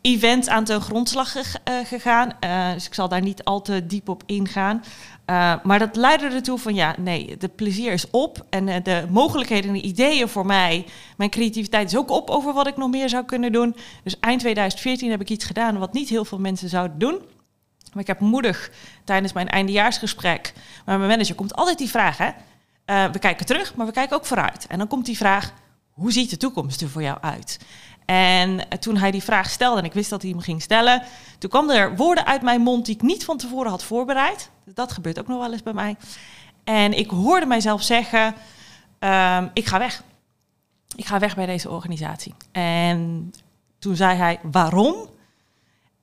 events 0.00 0.48
aan 0.48 0.64
ten 0.64 0.80
grondslag 0.80 1.36
eh, 1.36 1.74
gegaan. 1.84 2.32
Eh, 2.40 2.72
dus 2.72 2.86
ik 2.86 2.94
zal 2.94 3.08
daar 3.08 3.22
niet 3.22 3.44
al 3.44 3.62
te 3.62 3.86
diep 3.86 4.08
op 4.08 4.22
ingaan. 4.26 4.84
Uh, 5.30 5.54
maar 5.62 5.78
dat 5.78 5.96
leidde 5.96 6.26
ertoe 6.26 6.58
van 6.58 6.74
ja, 6.74 6.94
nee, 6.98 7.36
de 7.38 7.48
plezier 7.48 7.92
is 7.92 8.10
op. 8.10 8.46
En 8.50 8.82
de 8.82 9.06
mogelijkheden 9.10 9.68
en 9.68 9.76
de 9.76 9.82
ideeën 9.82 10.28
voor 10.28 10.46
mij, 10.46 10.86
mijn 11.16 11.30
creativiteit 11.30 11.88
is 11.92 11.96
ook 11.98 12.10
op 12.10 12.30
over 12.30 12.52
wat 12.52 12.66
ik 12.66 12.76
nog 12.76 12.90
meer 12.90 13.08
zou 13.08 13.24
kunnen 13.24 13.52
doen. 13.52 13.76
Dus 14.02 14.18
eind 14.20 14.40
2014 14.40 15.10
heb 15.10 15.20
ik 15.20 15.30
iets 15.30 15.44
gedaan 15.44 15.78
wat 15.78 15.92
niet 15.92 16.08
heel 16.08 16.24
veel 16.24 16.38
mensen 16.38 16.68
zouden 16.68 16.98
doen. 16.98 17.20
Maar 17.92 18.02
ik 18.02 18.06
heb 18.06 18.20
moedig 18.20 18.70
tijdens 19.04 19.32
mijn 19.32 19.48
eindejaarsgesprek, 19.48 20.52
maar 20.84 20.98
mijn 20.98 21.10
manager 21.10 21.34
komt 21.34 21.54
altijd 21.54 21.78
die 21.78 21.90
vraag, 21.90 22.18
hè. 22.18 22.30
We 23.12 23.18
kijken 23.18 23.46
terug, 23.46 23.74
maar 23.74 23.86
we 23.86 23.92
kijken 23.92 24.16
ook 24.16 24.26
vooruit. 24.26 24.66
En 24.66 24.78
dan 24.78 24.88
komt 24.88 25.06
die 25.06 25.16
vraag, 25.16 25.52
hoe 25.90 26.12
ziet 26.12 26.30
de 26.30 26.36
toekomst 26.36 26.80
er 26.80 26.88
voor 26.88 27.02
jou 27.02 27.18
uit? 27.20 27.58
En 28.06 28.68
toen 28.80 28.96
hij 28.96 29.10
die 29.10 29.22
vraag 29.22 29.50
stelde 29.50 29.78
en 29.78 29.84
ik 29.84 29.92
wist 29.92 30.10
dat 30.10 30.22
hij 30.22 30.30
hem 30.30 30.40
ging 30.40 30.62
stellen, 30.62 31.02
toen 31.38 31.50
kwam 31.50 31.70
er 31.70 31.96
woorden 31.96 32.26
uit 32.26 32.42
mijn 32.42 32.60
mond 32.60 32.86
die 32.86 32.94
ik 32.94 33.02
niet 33.02 33.24
van 33.24 33.36
tevoren 33.36 33.70
had 33.70 33.84
voorbereid. 33.84 34.50
Dat 34.64 34.92
gebeurt 34.92 35.18
ook 35.18 35.26
nog 35.28 35.38
wel 35.38 35.52
eens 35.52 35.62
bij 35.62 35.72
mij. 35.72 35.96
En 36.64 36.98
ik 36.98 37.10
hoorde 37.10 37.46
mijzelf 37.46 37.82
zeggen, 37.82 38.34
um, 38.98 39.50
ik 39.52 39.66
ga 39.66 39.78
weg. 39.78 40.02
Ik 40.96 41.06
ga 41.06 41.18
weg 41.18 41.34
bij 41.34 41.46
deze 41.46 41.70
organisatie. 41.70 42.34
En 42.52 43.32
toen 43.78 43.96
zei 43.96 44.16
hij, 44.16 44.38
waarom? 44.42 44.94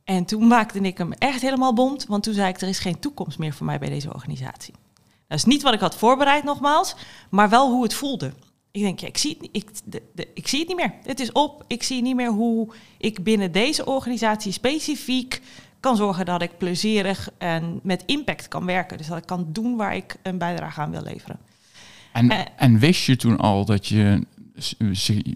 En 0.03 0.25
toen 0.25 0.47
maakte 0.47 0.79
ik 0.79 0.97
hem 0.97 1.11
echt 1.11 1.41
helemaal 1.41 1.73
bond, 1.73 2.05
want 2.05 2.23
toen 2.23 2.33
zei 2.33 2.49
ik, 2.49 2.61
er 2.61 2.67
is 2.67 2.79
geen 2.79 2.99
toekomst 2.99 3.37
meer 3.37 3.53
voor 3.53 3.65
mij 3.65 3.79
bij 3.79 3.89
deze 3.89 4.13
organisatie. 4.13 4.73
Dat 5.27 5.37
is 5.37 5.45
niet 5.45 5.61
wat 5.61 5.73
ik 5.73 5.79
had 5.79 5.95
voorbereid 5.95 6.43
nogmaals, 6.43 6.95
maar 7.29 7.49
wel 7.49 7.71
hoe 7.71 7.83
het 7.83 7.93
voelde. 7.93 8.33
Ik 8.75 8.81
denk, 8.81 8.99
ja, 8.99 9.07
ik, 9.07 9.17
zie 9.17 9.37
het, 9.39 9.49
ik, 9.51 9.69
de, 9.85 10.01
de, 10.13 10.27
ik 10.33 10.47
zie 10.47 10.59
het 10.59 10.67
niet 10.67 10.77
meer. 10.77 10.93
Het 11.03 11.19
is 11.19 11.31
op. 11.31 11.63
Ik 11.67 11.83
zie 11.83 12.01
niet 12.01 12.15
meer 12.15 12.31
hoe 12.31 12.73
ik 12.97 13.23
binnen 13.23 13.51
deze 13.51 13.85
organisatie 13.85 14.51
specifiek 14.51 15.41
kan 15.79 15.95
zorgen 15.95 16.25
dat 16.25 16.41
ik 16.41 16.57
plezierig 16.57 17.29
en 17.37 17.79
met 17.83 18.03
impact 18.05 18.47
kan 18.47 18.65
werken. 18.65 18.97
Dus 18.97 19.07
dat 19.07 19.17
ik 19.17 19.25
kan 19.25 19.47
doen 19.49 19.75
waar 19.75 19.95
ik 19.95 20.15
een 20.23 20.37
bijdrage 20.37 20.81
aan 20.81 20.91
wil 20.91 21.01
leveren. 21.01 21.39
En, 22.13 22.25
uh, 22.25 22.39
en 22.55 22.79
wist 22.79 23.05
je 23.05 23.15
toen 23.15 23.37
al 23.37 23.65
dat 23.65 23.87
je 23.87 24.25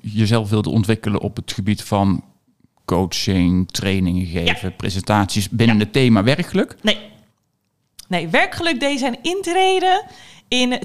jezelf 0.02 0.50
wilde 0.50 0.70
ontwikkelen 0.70 1.22
op 1.22 1.36
het 1.36 1.52
gebied 1.52 1.84
van 1.84 2.24
coaching, 2.86 3.72
trainingen 3.72 4.26
geven, 4.26 4.70
ja. 4.70 4.76
presentaties 4.76 5.50
binnen 5.50 5.78
ja. 5.78 5.84
het 5.84 5.94
thema 5.94 6.24
werkgeluk? 6.24 6.76
Nee. 6.82 6.98
Nee, 8.08 8.28
werkgeluk 8.28 8.80
deed 8.80 9.00
zijn 9.00 9.18
intrede 9.22 10.04
in 10.48 10.80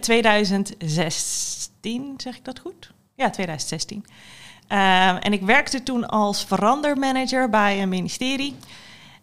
2016, 1.83 2.15
zeg 2.17 2.37
ik 2.37 2.45
dat 2.45 2.59
goed? 2.59 2.93
Ja, 3.15 3.31
2016. 3.31 4.05
Uh, 4.69 5.27
en 5.27 5.33
ik 5.33 5.43
werkte 5.43 5.83
toen 5.83 6.09
als 6.09 6.45
verandermanager 6.45 7.51
bij 7.51 7.83
een 7.83 7.89
ministerie. 7.89 8.57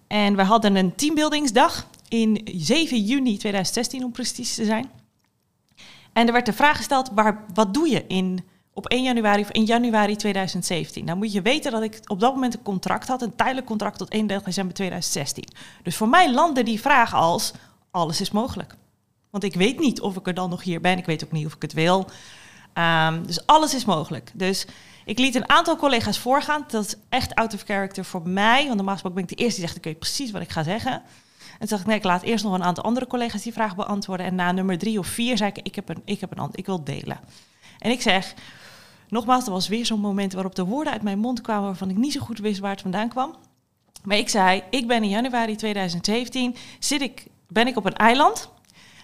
En 0.07 0.35
we 0.35 0.43
hadden 0.43 0.75
een 0.75 0.95
teambuildingsdag 0.95 1.87
in 2.07 2.41
7 2.55 3.03
juni 3.03 3.37
2016, 3.37 4.03
om 4.03 4.11
precies 4.11 4.55
te 4.55 4.65
zijn. 4.65 4.89
En 6.13 6.27
er 6.27 6.33
werd 6.33 6.45
de 6.45 6.53
vraag 6.53 6.77
gesteld, 6.77 7.09
waar, 7.13 7.43
wat 7.53 7.73
doe 7.73 7.89
je 7.89 8.05
in, 8.07 8.45
op 8.73 8.87
1 8.87 9.03
januari 9.03 9.41
of 9.41 9.51
in 9.51 9.65
januari 9.65 10.15
2017? 10.15 11.05
Nou 11.05 11.17
moet 11.17 11.31
je 11.31 11.41
weten 11.41 11.71
dat 11.71 11.81
ik 11.81 11.99
op 12.07 12.19
dat 12.19 12.33
moment 12.33 12.53
een 12.53 12.61
contract 12.63 13.07
had, 13.07 13.21
een 13.21 13.35
tijdelijk 13.35 13.67
contract 13.67 13.97
tot 13.97 14.11
31 14.11 14.47
december 14.47 14.73
2016. 14.73 15.43
Dus 15.83 15.95
voor 15.95 16.09
mij 16.09 16.31
landde 16.31 16.63
die 16.63 16.81
vraag 16.81 17.13
als, 17.13 17.51
alles 17.91 18.21
is 18.21 18.31
mogelijk. 18.31 18.75
Want 19.29 19.43
ik 19.43 19.53
weet 19.53 19.79
niet 19.79 20.01
of 20.01 20.15
ik 20.15 20.27
er 20.27 20.33
dan 20.33 20.49
nog 20.49 20.63
hier 20.63 20.81
ben. 20.81 20.97
Ik 20.97 21.05
weet 21.05 21.23
ook 21.23 21.31
niet 21.31 21.45
of 21.45 21.53
ik 21.53 21.61
het 21.61 21.73
wil. 21.73 22.07
Ehm, 22.79 23.23
dus 23.23 23.45
alles 23.45 23.73
is 23.73 23.85
mogelijk. 23.85 24.31
Dus 24.33 24.65
ik 25.05 25.19
liet 25.19 25.35
een 25.35 25.49
aantal 25.49 25.75
collega's 25.75 26.19
voorgaan. 26.19 26.63
Dat 26.67 26.85
is 26.85 26.95
echt 27.09 27.35
out 27.35 27.53
of 27.53 27.61
character 27.61 28.05
voor 28.05 28.29
mij. 28.29 28.63
Want 28.63 28.75
normaal 28.75 28.93
gesproken 28.93 29.21
ben 29.21 29.29
ik 29.29 29.37
de 29.37 29.43
eerste 29.43 29.59
die 29.59 29.67
zegt, 29.67 29.77
ik 29.79 29.83
weet 29.83 29.99
precies 29.99 30.31
wat 30.31 30.41
ik 30.41 30.49
ga 30.49 30.63
zeggen. 30.63 30.91
En 30.91 31.59
toen 31.59 31.67
dacht 31.67 31.81
ik, 31.81 31.87
nee, 31.87 31.97
ik 31.97 32.03
laat 32.03 32.21
eerst 32.21 32.43
nog 32.43 32.53
een 32.53 32.63
aantal 32.63 32.83
andere 32.83 33.07
collega's 33.07 33.41
die 33.41 33.53
vraag 33.53 33.75
beantwoorden. 33.75 34.25
En 34.25 34.35
na 34.35 34.51
nummer 34.51 34.77
drie 34.77 34.99
of 34.99 35.07
vier 35.07 35.37
zei 35.37 35.51
ik, 35.53 35.65
ik 35.65 35.75
heb 35.75 35.89
een, 35.89 36.01
ik 36.05 36.19
heb 36.19 36.37
een 36.37 36.49
ik 36.51 36.65
wil 36.65 36.83
delen. 36.83 37.19
En 37.79 37.91
ik 37.91 38.01
zeg, 38.01 38.33
nogmaals, 39.09 39.45
er 39.45 39.51
was 39.51 39.67
weer 39.67 39.85
zo'n 39.85 39.99
moment 39.99 40.33
waarop 40.33 40.55
de 40.55 40.65
woorden 40.65 40.93
uit 40.93 41.01
mijn 41.01 41.19
mond 41.19 41.41
kwamen 41.41 41.65
waarvan 41.65 41.89
ik 41.89 41.97
niet 41.97 42.13
zo 42.13 42.19
goed 42.19 42.39
wist 42.39 42.59
waar 42.59 42.71
het 42.71 42.81
vandaan 42.81 43.09
kwam. 43.09 43.35
Maar 44.03 44.17
ik 44.17 44.29
zei, 44.29 44.63
ik 44.69 44.87
ben 44.87 45.03
in 45.03 45.09
januari 45.09 45.55
2017, 45.55 46.55
zit 46.79 47.01
ik, 47.01 47.25
ben 47.47 47.67
ik 47.67 47.77
op 47.77 47.85
een 47.85 47.95
eiland, 47.95 48.49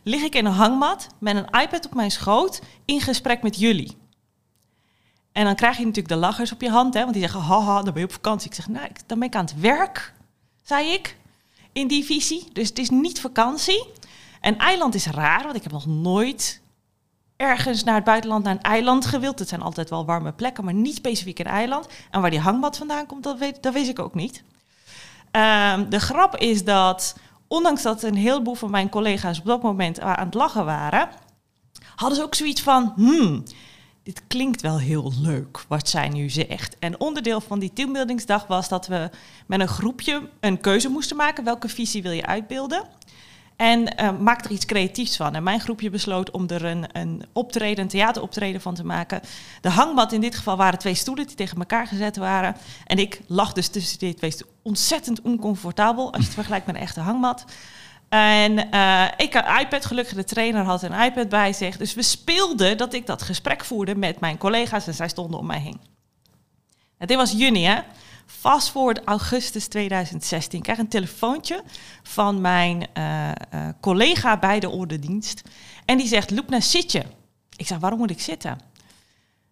lig 0.05 0.21
ik 0.21 0.35
in 0.35 0.45
een 0.45 0.51
hangmat 0.51 1.07
met 1.19 1.35
een 1.35 1.61
iPad 1.61 1.85
op 1.85 1.93
mijn 1.93 2.11
schoot 2.11 2.61
in 2.85 3.01
gesprek 3.01 3.41
met 3.41 3.59
jullie. 3.59 3.97
En 5.31 5.45
dan 5.45 5.55
krijg 5.55 5.77
je 5.77 5.85
natuurlijk 5.85 6.13
de 6.13 6.19
lachers 6.19 6.51
op 6.51 6.61
je 6.61 6.69
hand, 6.69 6.93
hè, 6.93 6.99
want 6.99 7.13
die 7.13 7.21
zeggen, 7.21 7.41
haha, 7.41 7.75
dan 7.75 7.93
ben 7.93 8.01
je 8.01 8.07
op 8.07 8.13
vakantie. 8.13 8.49
Ik 8.49 8.55
zeg, 8.55 8.67
nee, 8.67 8.89
dan 9.05 9.19
ben 9.19 9.27
ik 9.27 9.35
aan 9.35 9.45
het 9.45 9.59
werk, 9.59 10.13
zei 10.63 10.87
ik, 10.91 11.17
in 11.71 11.87
die 11.87 12.05
visie. 12.05 12.47
Dus 12.53 12.69
het 12.69 12.79
is 12.79 12.89
niet 12.89 13.21
vakantie. 13.21 13.85
En 14.41 14.57
eiland 14.57 14.95
is 14.95 15.05
raar, 15.05 15.43
want 15.43 15.55
ik 15.55 15.63
heb 15.63 15.71
nog 15.71 15.85
nooit 15.85 16.61
ergens 17.35 17.83
naar 17.83 17.95
het 17.95 18.03
buitenland, 18.03 18.43
naar 18.43 18.53
een 18.53 18.61
eiland 18.61 19.05
gewild. 19.05 19.39
Het 19.39 19.49
zijn 19.49 19.61
altijd 19.61 19.89
wel 19.89 20.05
warme 20.05 20.31
plekken, 20.31 20.63
maar 20.63 20.73
niet 20.73 20.95
specifiek 20.95 21.39
een 21.39 21.45
eiland. 21.45 21.87
En 22.11 22.21
waar 22.21 22.29
die 22.29 22.39
hangmat 22.39 22.77
vandaan 22.77 23.05
komt, 23.05 23.23
dat 23.23 23.37
weet, 23.37 23.63
dat 23.63 23.73
weet 23.73 23.87
ik 23.87 23.99
ook 23.99 24.13
niet. 24.13 24.43
Ehm, 25.31 25.89
de 25.89 25.99
grap 25.99 26.35
is 26.35 26.63
dat, 26.63 27.15
ondanks 27.47 27.81
dat 27.81 28.03
een 28.03 28.15
heleboel 28.15 28.53
van 28.53 28.71
mijn 28.71 28.89
collega's 28.89 29.39
op 29.39 29.45
dat 29.45 29.61
moment 29.61 29.99
aan 29.99 30.25
het 30.25 30.33
lachen 30.33 30.65
waren, 30.65 31.09
hadden 31.95 32.17
ze 32.17 32.23
ook 32.23 32.35
zoiets 32.35 32.61
van, 32.61 32.93
hmm, 32.95 33.43
dit 34.03 34.21
klinkt 34.27 34.61
wel 34.61 34.79
heel 34.79 35.11
leuk 35.21 35.63
wat 35.67 35.89
zij 35.89 36.09
nu 36.09 36.29
zegt. 36.29 36.79
En 36.79 36.99
onderdeel 36.99 37.41
van 37.41 37.59
die 37.59 37.73
teambuildingsdag 37.73 38.47
was 38.47 38.69
dat 38.69 38.87
we 38.87 39.09
met 39.45 39.59
een 39.59 39.67
groepje 39.67 40.29
een 40.39 40.61
keuze 40.61 40.89
moesten 40.89 41.17
maken. 41.17 41.43
Welke 41.43 41.69
visie 41.69 42.01
wil 42.01 42.11
je 42.11 42.25
uitbeelden? 42.25 42.83
En 43.55 44.01
uh, 44.01 44.17
maak 44.19 44.45
er 44.45 44.51
iets 44.51 44.65
creatiefs 44.65 45.15
van. 45.15 45.35
En 45.35 45.43
mijn 45.43 45.59
groepje 45.59 45.89
besloot 45.89 46.31
om 46.31 46.47
er 46.47 46.65
een, 46.65 46.85
een 46.91 47.25
optreden, 47.33 47.83
een 47.83 47.89
theateroptreden 47.89 48.61
van 48.61 48.75
te 48.75 48.85
maken. 48.85 49.21
De 49.61 49.69
hangmat 49.69 50.11
in 50.11 50.21
dit 50.21 50.35
geval 50.35 50.57
waren 50.57 50.79
twee 50.79 50.93
stoelen 50.93 51.27
die 51.27 51.35
tegen 51.35 51.57
elkaar 51.57 51.87
gezet 51.87 52.17
waren. 52.17 52.55
En 52.85 52.97
ik 52.97 53.21
lag 53.27 53.53
dus 53.53 53.67
tussen 53.67 53.99
die 53.99 54.13
twee. 54.13 54.33
Ontzettend 54.61 55.21
oncomfortabel 55.21 56.05
als 56.05 56.17
je 56.17 56.25
het 56.25 56.33
vergelijkt 56.33 56.65
met 56.65 56.75
een 56.75 56.81
echte 56.81 56.99
hangmat. 56.99 57.45
En 58.09 58.67
uh, 58.73 59.05
ik 59.17 59.33
had 59.33 59.61
iPad, 59.61 59.85
gelukkig 59.85 60.13
de 60.13 60.23
trainer 60.23 60.63
had 60.63 60.83
een 60.83 61.01
iPad 61.01 61.29
bij 61.29 61.53
zich. 61.53 61.77
Dus 61.77 61.93
we 61.93 62.01
speelden 62.01 62.77
dat 62.77 62.93
ik 62.93 63.05
dat 63.05 63.21
gesprek 63.21 63.65
voerde 63.65 63.95
met 63.95 64.19
mijn 64.19 64.37
collega's 64.37 64.87
en 64.87 64.93
zij 64.93 65.09
stonden 65.09 65.39
om 65.39 65.45
mij 65.45 65.59
heen. 65.59 65.79
En 66.97 67.07
dit 67.07 67.17
was 67.17 67.31
juni, 67.31 67.63
hè? 67.63 67.79
Fast 68.25 68.73
augustus 69.05 69.67
2016. 69.67 70.57
Ik 70.57 70.63
krijg 70.63 70.79
een 70.79 70.87
telefoontje 70.87 71.63
van 72.03 72.41
mijn 72.41 72.87
uh, 72.97 73.31
uh, 73.53 73.67
collega 73.81 74.37
bij 74.37 74.59
de 74.59 74.69
ordendienst. 74.69 75.41
En 75.85 75.97
die 75.97 76.07
zegt, 76.07 76.31
Loep, 76.31 76.49
naar 76.49 76.61
zit 76.61 76.91
je? 76.91 77.03
Ik 77.55 77.67
zeg, 77.67 77.77
waarom 77.77 77.99
moet 77.99 78.09
ik 78.09 78.21
zitten? 78.21 78.59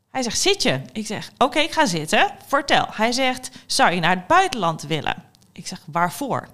Hij 0.09 0.21
zegt, 0.21 0.39
zit 0.39 0.61
je? 0.61 0.81
Ik 0.91 1.05
zeg, 1.05 1.31
oké, 1.37 1.59
ik 1.59 1.71
ga 1.71 1.85
zitten. 1.85 2.31
Vertel. 2.47 2.85
Hij 2.91 3.11
zegt, 3.11 3.51
zou 3.65 3.91
je 3.91 3.99
naar 3.99 4.15
het 4.15 4.27
buitenland 4.27 4.81
willen? 4.81 5.23
Ik 5.51 5.67
zeg, 5.67 5.81
waarvoor? 5.91 6.47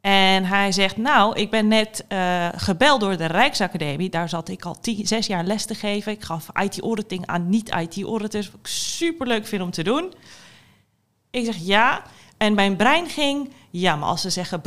En 0.00 0.44
hij 0.44 0.72
zegt, 0.72 0.96
nou, 0.96 1.38
ik 1.38 1.50
ben 1.50 1.68
net 1.68 2.04
uh, 2.08 2.48
gebeld 2.56 3.00
door 3.00 3.16
de 3.16 3.26
Rijksacademie. 3.26 4.10
Daar 4.10 4.28
zat 4.28 4.48
ik 4.48 4.64
al 4.64 4.76
zes 5.02 5.26
jaar 5.26 5.44
les 5.44 5.64
te 5.64 5.74
geven. 5.74 6.12
Ik 6.12 6.22
gaf 6.22 6.46
IT-auditing 6.62 7.26
aan 7.26 7.48
niet-IT-auditors. 7.48 8.50
Wat 8.50 8.60
ik 8.60 8.66
superleuk 8.66 9.46
vind 9.46 9.62
om 9.62 9.70
te 9.70 9.82
doen. 9.82 10.12
Ik 11.30 11.44
zeg 11.44 11.56
ja. 11.56 12.02
En 12.36 12.54
mijn 12.54 12.76
brein 12.76 13.08
ging, 13.08 13.52
ja, 13.70 13.96
maar 13.96 14.08
als 14.08 14.20
ze 14.20 14.30
zeggen 14.30 14.62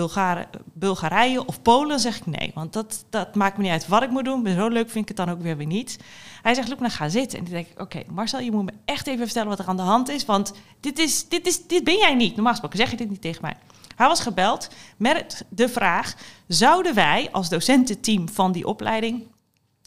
Bulgarije 0.74 1.46
of 1.46 1.62
Polen, 1.62 2.00
zeg 2.00 2.18
ik 2.18 2.26
nee. 2.26 2.52
Want 2.54 2.74
dat, 2.74 3.06
dat 3.10 3.36
maakt 3.36 3.58
me 3.58 3.64
niet 3.64 3.72
uit 3.72 3.88
wat 3.88 4.04
ik 4.04 4.10
moet 4.10 4.26
doen. 4.26 4.48
Zo 4.48 4.68
leuk 4.68 4.90
vind 4.90 5.10
ik 5.10 5.18
het 5.18 5.28
dan 5.28 5.36
ook 5.36 5.42
weer 5.42 5.58
weer 5.58 5.66
niet. 5.68 6.00
Hij 6.42 6.54
zegt, 6.54 6.70
Loek, 6.70 6.80
nou 6.80 6.92
ga 6.92 7.10
zitten. 7.10 7.38
En 7.38 7.44
dan 7.44 7.54
denk 7.54 7.68
ik, 7.68 7.82
oké, 7.82 8.02
Marcel, 8.08 8.40
je 8.40 8.52
moet 8.52 8.66
me 8.66 8.74
echt 8.86 9.08
even 9.08 9.26
vertellen 9.26 9.50
wat 9.50 9.60
er 9.60 9.68
aan 9.68 9.78
de 9.78 9.82
hand 9.82 10.10
is. 10.10 10.26
Want 10.26 10.54
dit, 10.80 11.00
is, 11.00 11.30
dit, 11.30 11.48
is, 11.48 11.68
dit 11.68 11.84
ben 11.84 11.98
jij 11.98 12.14
niet. 12.14 12.34
Normaal 12.36 12.52
gesproken 12.52 12.78
zeg 12.78 12.92
je 12.92 12.98
dit 12.98 13.10
niet 13.10 13.22
tegen 13.22 13.42
mij. 13.42 13.56
Hij 13.96 14.08
was 14.08 14.20
gebeld 14.20 14.70
met 14.98 15.46
de 15.50 15.70
vraag: 15.70 16.16
zouden 16.48 16.96
wij 16.96 17.30
als 17.32 17.50
docententeam 17.50 18.30
van 18.30 18.52
die 18.52 18.68
opleiding 18.68 19.24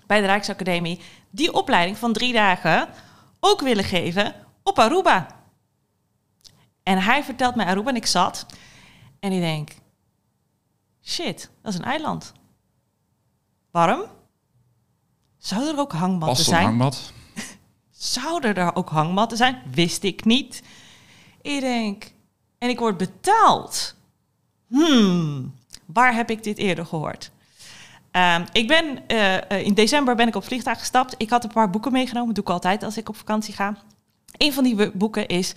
bij 0.07 0.21
de 0.21 0.27
Rijksacademie 0.27 1.01
die 1.31 1.53
opleiding 1.53 1.99
van 1.99 2.13
drie 2.13 2.33
dagen 2.33 2.89
ook 3.41 3.61
willen 3.61 3.85
geven 3.85 4.35
op 4.63 4.79
Aruba? 4.79 5.27
En 6.87 6.99
hij 6.99 7.25
vertelt 7.25 7.55
mij 7.55 7.67
Aruba 7.67 7.91
en 7.91 7.97
ik 7.97 8.07
zat 8.07 8.47
en 9.21 9.33
ik 9.33 9.41
denk: 9.41 9.71
shit, 11.03 11.51
dat 11.63 11.73
is 11.73 11.79
een 11.79 11.85
eiland. 11.85 12.33
Warm? 13.71 14.05
Zou 15.39 15.69
er 15.69 15.79
ook 15.79 15.93
hangmatten 15.93 16.45
zijn? 16.45 16.65
hangmat? 16.65 17.13
Zouden 17.91 18.55
er 18.55 18.75
ook 18.75 18.89
hangmatten 18.89 19.37
zijn? 19.37 19.63
Wist 19.71 20.03
ik 20.03 20.25
niet. 20.25 20.63
Ik 21.43 21.61
denk, 21.61 22.13
en 22.59 22.69
ik 22.69 22.79
word 22.79 22.97
betaald. 22.97 23.95
Hmm, 24.67 25.55
waar 25.87 26.15
heb 26.15 26.31
ik 26.31 26.43
dit 26.43 26.59
eerder 26.59 26.87
gehoord? 26.87 27.31
Um, 28.13 28.45
ik 28.53 28.69
ben, 28.69 29.03
uh, 29.09 29.67
in 29.67 29.75
december 29.75 30.15
ben 30.15 30.29
ik 30.29 30.37
op 30.37 30.45
vliegtuig 30.45 30.79
gestapt. 30.79 31.15
Ik 31.17 31.31
had 31.31 31.45
een 31.45 31.53
paar 31.53 31.71
boeken 31.71 31.93
meegenomen. 31.93 32.35
Dat 32.35 32.45
doe 32.45 32.55
ik 32.55 32.61
altijd 32.61 32.83
als 32.83 32.97
ik 32.97 33.09
op 33.09 33.17
vakantie 33.17 33.55
ga. 33.55 33.77
Een 34.37 34.53
van 34.53 34.65
die 34.65 34.91
boeken 34.91 35.27
is 35.27 35.55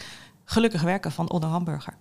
Gelukkig 0.49 0.81
werken 0.81 1.11
van 1.11 1.29
Onno 1.29 1.47
Hamburger. 1.47 1.97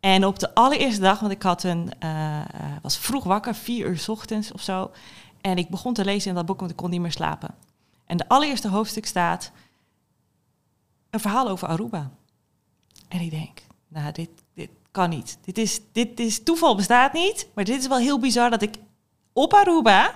En 0.00 0.24
op 0.24 0.38
de 0.38 0.54
allereerste 0.54 1.00
dag, 1.00 1.20
want 1.20 1.32
ik 1.32 1.42
had 1.42 1.62
een, 1.62 1.90
uh, 2.04 2.40
was 2.82 2.98
vroeg 2.98 3.24
wakker, 3.24 3.54
vier 3.54 3.86
uur 3.86 3.98
s 3.98 4.08
ochtends 4.08 4.52
of 4.52 4.62
zo. 4.62 4.90
En 5.40 5.58
ik 5.58 5.68
begon 5.68 5.94
te 5.94 6.04
lezen 6.04 6.28
in 6.28 6.34
dat 6.34 6.46
boek, 6.46 6.58
want 6.58 6.70
ik 6.70 6.76
kon 6.76 6.90
niet 6.90 7.00
meer 7.00 7.12
slapen. 7.12 7.54
En 8.06 8.16
de 8.16 8.28
allereerste 8.28 8.68
hoofdstuk 8.68 9.06
staat 9.06 9.50
een 11.10 11.20
verhaal 11.20 11.48
over 11.48 11.68
Aruba. 11.68 12.10
En 13.08 13.20
ik 13.20 13.30
denk, 13.30 13.62
nou, 13.88 14.12
dit, 14.12 14.30
dit 14.54 14.70
kan 14.90 15.08
niet. 15.08 15.38
Dit 15.40 15.58
is, 15.58 15.80
dit 15.92 16.20
is, 16.20 16.42
toeval 16.42 16.76
bestaat 16.76 17.12
niet, 17.12 17.48
maar 17.54 17.64
dit 17.64 17.80
is 17.80 17.86
wel 17.86 17.98
heel 17.98 18.18
bizar 18.18 18.50
dat 18.50 18.62
ik 18.62 18.76
op 19.32 19.54
Aruba 19.54 20.14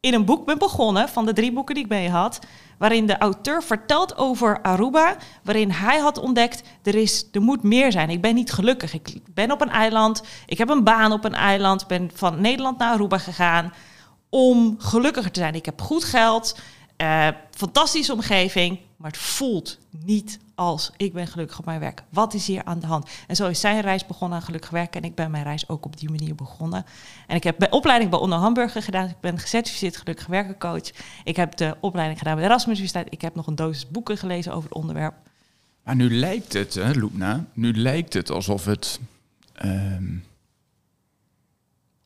in 0.00 0.14
een 0.14 0.24
boek 0.24 0.46
ben 0.46 0.58
begonnen, 0.58 1.08
van 1.08 1.26
de 1.26 1.32
drie 1.32 1.52
boeken 1.52 1.74
die 1.74 1.84
ik 1.84 1.90
mee 1.90 2.10
had, 2.10 2.38
waarin 2.78 3.06
de 3.06 3.18
auteur 3.18 3.62
vertelt 3.62 4.16
over 4.16 4.62
Aruba, 4.62 5.16
waarin 5.42 5.70
hij 5.70 5.98
had 5.98 6.18
ontdekt, 6.18 6.62
er, 6.82 6.94
is, 6.94 7.28
er 7.32 7.42
moet 7.42 7.62
meer 7.62 7.92
zijn. 7.92 8.10
Ik 8.10 8.20
ben 8.20 8.34
niet 8.34 8.52
gelukkig. 8.52 8.94
Ik 8.94 9.18
ben 9.34 9.50
op 9.50 9.60
een 9.60 9.70
eiland, 9.70 10.22
ik 10.46 10.58
heb 10.58 10.68
een 10.68 10.84
baan 10.84 11.12
op 11.12 11.24
een 11.24 11.34
eiland, 11.34 11.86
ben 11.86 12.10
van 12.14 12.40
Nederland 12.40 12.78
naar 12.78 12.92
Aruba 12.92 13.18
gegaan 13.18 13.72
om 14.28 14.74
gelukkiger 14.78 15.30
te 15.30 15.40
zijn. 15.40 15.54
Ik 15.54 15.64
heb 15.64 15.80
goed 15.80 16.04
geld, 16.04 16.58
uh, 17.02 17.28
fantastische 17.50 18.12
omgeving, 18.12 18.78
maar 18.96 19.10
het 19.10 19.20
voelt 19.20 19.78
niet 20.04 20.38
als 20.58 20.90
ik 20.96 21.12
ben 21.12 21.26
gelukkig 21.26 21.58
op 21.58 21.64
mijn 21.64 21.80
werk. 21.80 22.02
Wat 22.08 22.34
is 22.34 22.46
hier 22.46 22.64
aan 22.64 22.78
de 22.80 22.86
hand? 22.86 23.10
En 23.26 23.36
zo 23.36 23.48
is 23.48 23.60
zijn 23.60 23.80
reis 23.80 24.06
begonnen 24.06 24.38
aan 24.38 24.44
gelukkig 24.44 24.70
werken. 24.70 25.00
En 25.00 25.08
ik 25.08 25.14
ben 25.14 25.30
mijn 25.30 25.44
reis 25.44 25.68
ook 25.68 25.84
op 25.84 25.96
die 25.96 26.10
manier 26.10 26.34
begonnen. 26.34 26.84
En 27.26 27.36
ik 27.36 27.44
heb 27.44 27.58
de 27.58 27.70
opleiding 27.70 28.10
bij 28.10 28.18
Onder 28.20 28.38
Hamburger 28.38 28.82
gedaan. 28.82 29.08
Ik 29.08 29.20
ben 29.20 29.38
gecertificeerd 29.38 29.96
gelukkig 29.96 30.26
werkencoach. 30.26 30.90
Ik 31.24 31.36
heb 31.36 31.56
de 31.56 31.76
opleiding 31.80 32.18
gedaan 32.18 32.34
bij 32.34 32.42
de 32.42 32.48
Erasmus 32.48 32.78
Universiteit. 32.78 33.12
Ik 33.12 33.20
heb 33.20 33.34
nog 33.34 33.46
een 33.46 33.54
dosis 33.54 33.88
boeken 33.88 34.18
gelezen 34.18 34.52
over 34.52 34.68
het 34.68 34.78
onderwerp. 34.78 35.14
Maar 35.82 35.96
nu 35.96 36.10
lijkt 36.14 36.52
het, 36.52 36.74
hè, 36.74 36.92
Loepna, 36.92 37.44
nu 37.52 37.76
lijkt 37.76 38.12
het 38.12 38.30
alsof 38.30 38.64
het... 38.64 39.00
Um 39.64 40.26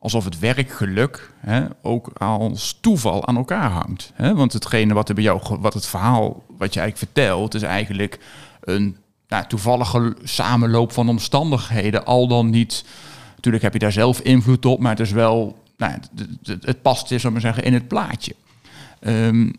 alsof 0.03 0.25
het 0.25 0.39
werkgeluk 0.39 1.33
hè, 1.39 1.65
ook 1.81 2.07
als 2.17 2.77
toeval 2.81 3.27
aan 3.27 3.37
elkaar 3.37 3.69
hangt. 3.69 4.11
Hè? 4.13 4.35
Want 4.35 4.53
hetgene 4.53 4.93
wat 4.93 5.09
er 5.09 5.15
bij 5.15 5.23
jou, 5.23 5.57
wat 5.59 5.73
het 5.73 5.85
verhaal 5.85 6.43
wat 6.57 6.73
je 6.73 6.79
eigenlijk 6.79 6.97
vertelt, 6.97 7.53
is 7.53 7.61
eigenlijk 7.61 8.19
een 8.61 8.97
nou, 9.27 9.47
toevallige 9.47 10.15
samenloop 10.23 10.91
van 10.91 11.09
omstandigheden. 11.09 12.05
Al 12.05 12.27
dan 12.27 12.49
niet. 12.49 12.85
Natuurlijk 13.35 13.63
heb 13.63 13.73
je 13.73 13.79
daar 13.79 13.91
zelf 13.91 14.19
invloed 14.19 14.65
op, 14.65 14.79
maar 14.79 14.91
het 14.91 14.99
is 14.99 15.11
wel. 15.11 15.61
Nou, 15.77 15.99
het, 16.43 16.81
past, 16.81 17.11
is 17.11 17.23
maar 17.23 17.41
zeggen, 17.41 17.63
in 17.63 17.73
het 17.73 17.87
plaatje. 17.87 18.35
Um, 19.01 19.53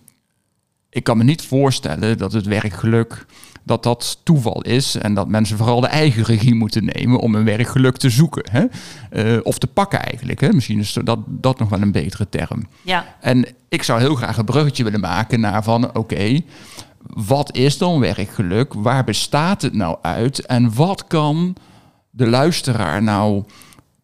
ik 0.90 1.04
kan 1.04 1.16
me 1.16 1.24
niet 1.24 1.42
voorstellen 1.42 2.18
dat 2.18 2.32
het 2.32 2.46
werkgeluk 2.46 3.26
dat 3.64 3.82
dat 3.82 4.20
toeval 4.22 4.62
is 4.62 4.94
en 4.94 5.14
dat 5.14 5.28
mensen 5.28 5.56
vooral 5.56 5.80
de 5.80 5.86
eigen 5.86 6.22
regie 6.24 6.54
moeten 6.54 6.84
nemen 6.84 7.18
om 7.18 7.34
hun 7.34 7.44
werkgeluk 7.44 7.96
te 7.96 8.10
zoeken. 8.10 8.44
Hè? 8.50 8.64
Uh, 9.34 9.40
of 9.42 9.58
te 9.58 9.66
pakken 9.66 10.02
eigenlijk. 10.02 10.40
Hè? 10.40 10.52
Misschien 10.52 10.78
is 10.78 10.92
dat, 10.92 11.18
dat 11.26 11.58
nog 11.58 11.68
wel 11.68 11.82
een 11.82 11.92
betere 11.92 12.28
term. 12.28 12.66
Ja. 12.82 13.16
En 13.20 13.46
ik 13.68 13.82
zou 13.82 14.00
heel 14.00 14.14
graag 14.14 14.36
een 14.36 14.44
bruggetje 14.44 14.84
willen 14.84 15.00
maken 15.00 15.40
naar 15.40 15.62
van 15.62 15.84
oké, 15.84 15.98
okay, 15.98 16.44
wat 17.14 17.56
is 17.56 17.78
dan 17.78 18.00
werkgeluk? 18.00 18.74
Waar 18.74 19.04
bestaat 19.04 19.62
het 19.62 19.74
nou 19.74 19.96
uit? 20.02 20.46
En 20.46 20.74
wat 20.74 21.06
kan 21.06 21.56
de 22.10 22.26
luisteraar 22.26 23.02
nou 23.02 23.44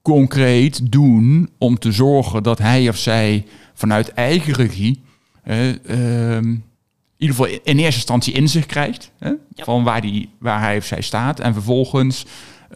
concreet 0.02 0.92
doen 0.92 1.50
om 1.58 1.78
te 1.78 1.92
zorgen 1.92 2.42
dat 2.42 2.58
hij 2.58 2.88
of 2.88 2.96
zij 2.96 3.46
vanuit 3.74 4.12
eigen 4.12 4.54
regie 4.54 5.02
uh, 5.44 5.68
uh, 5.68 6.56
ieder 7.20 7.36
geval 7.36 7.46
in 7.46 7.78
eerste 7.78 7.94
instantie 7.94 8.32
in 8.32 8.48
zich 8.48 8.66
krijgt. 8.66 9.10
Hè? 9.18 9.32
Van 9.54 9.84
waar, 9.84 10.00
die, 10.00 10.30
waar 10.38 10.60
hij 10.60 10.76
of 10.76 10.84
zij 10.84 11.00
staat. 11.00 11.40
En 11.40 11.52
vervolgens 11.52 12.24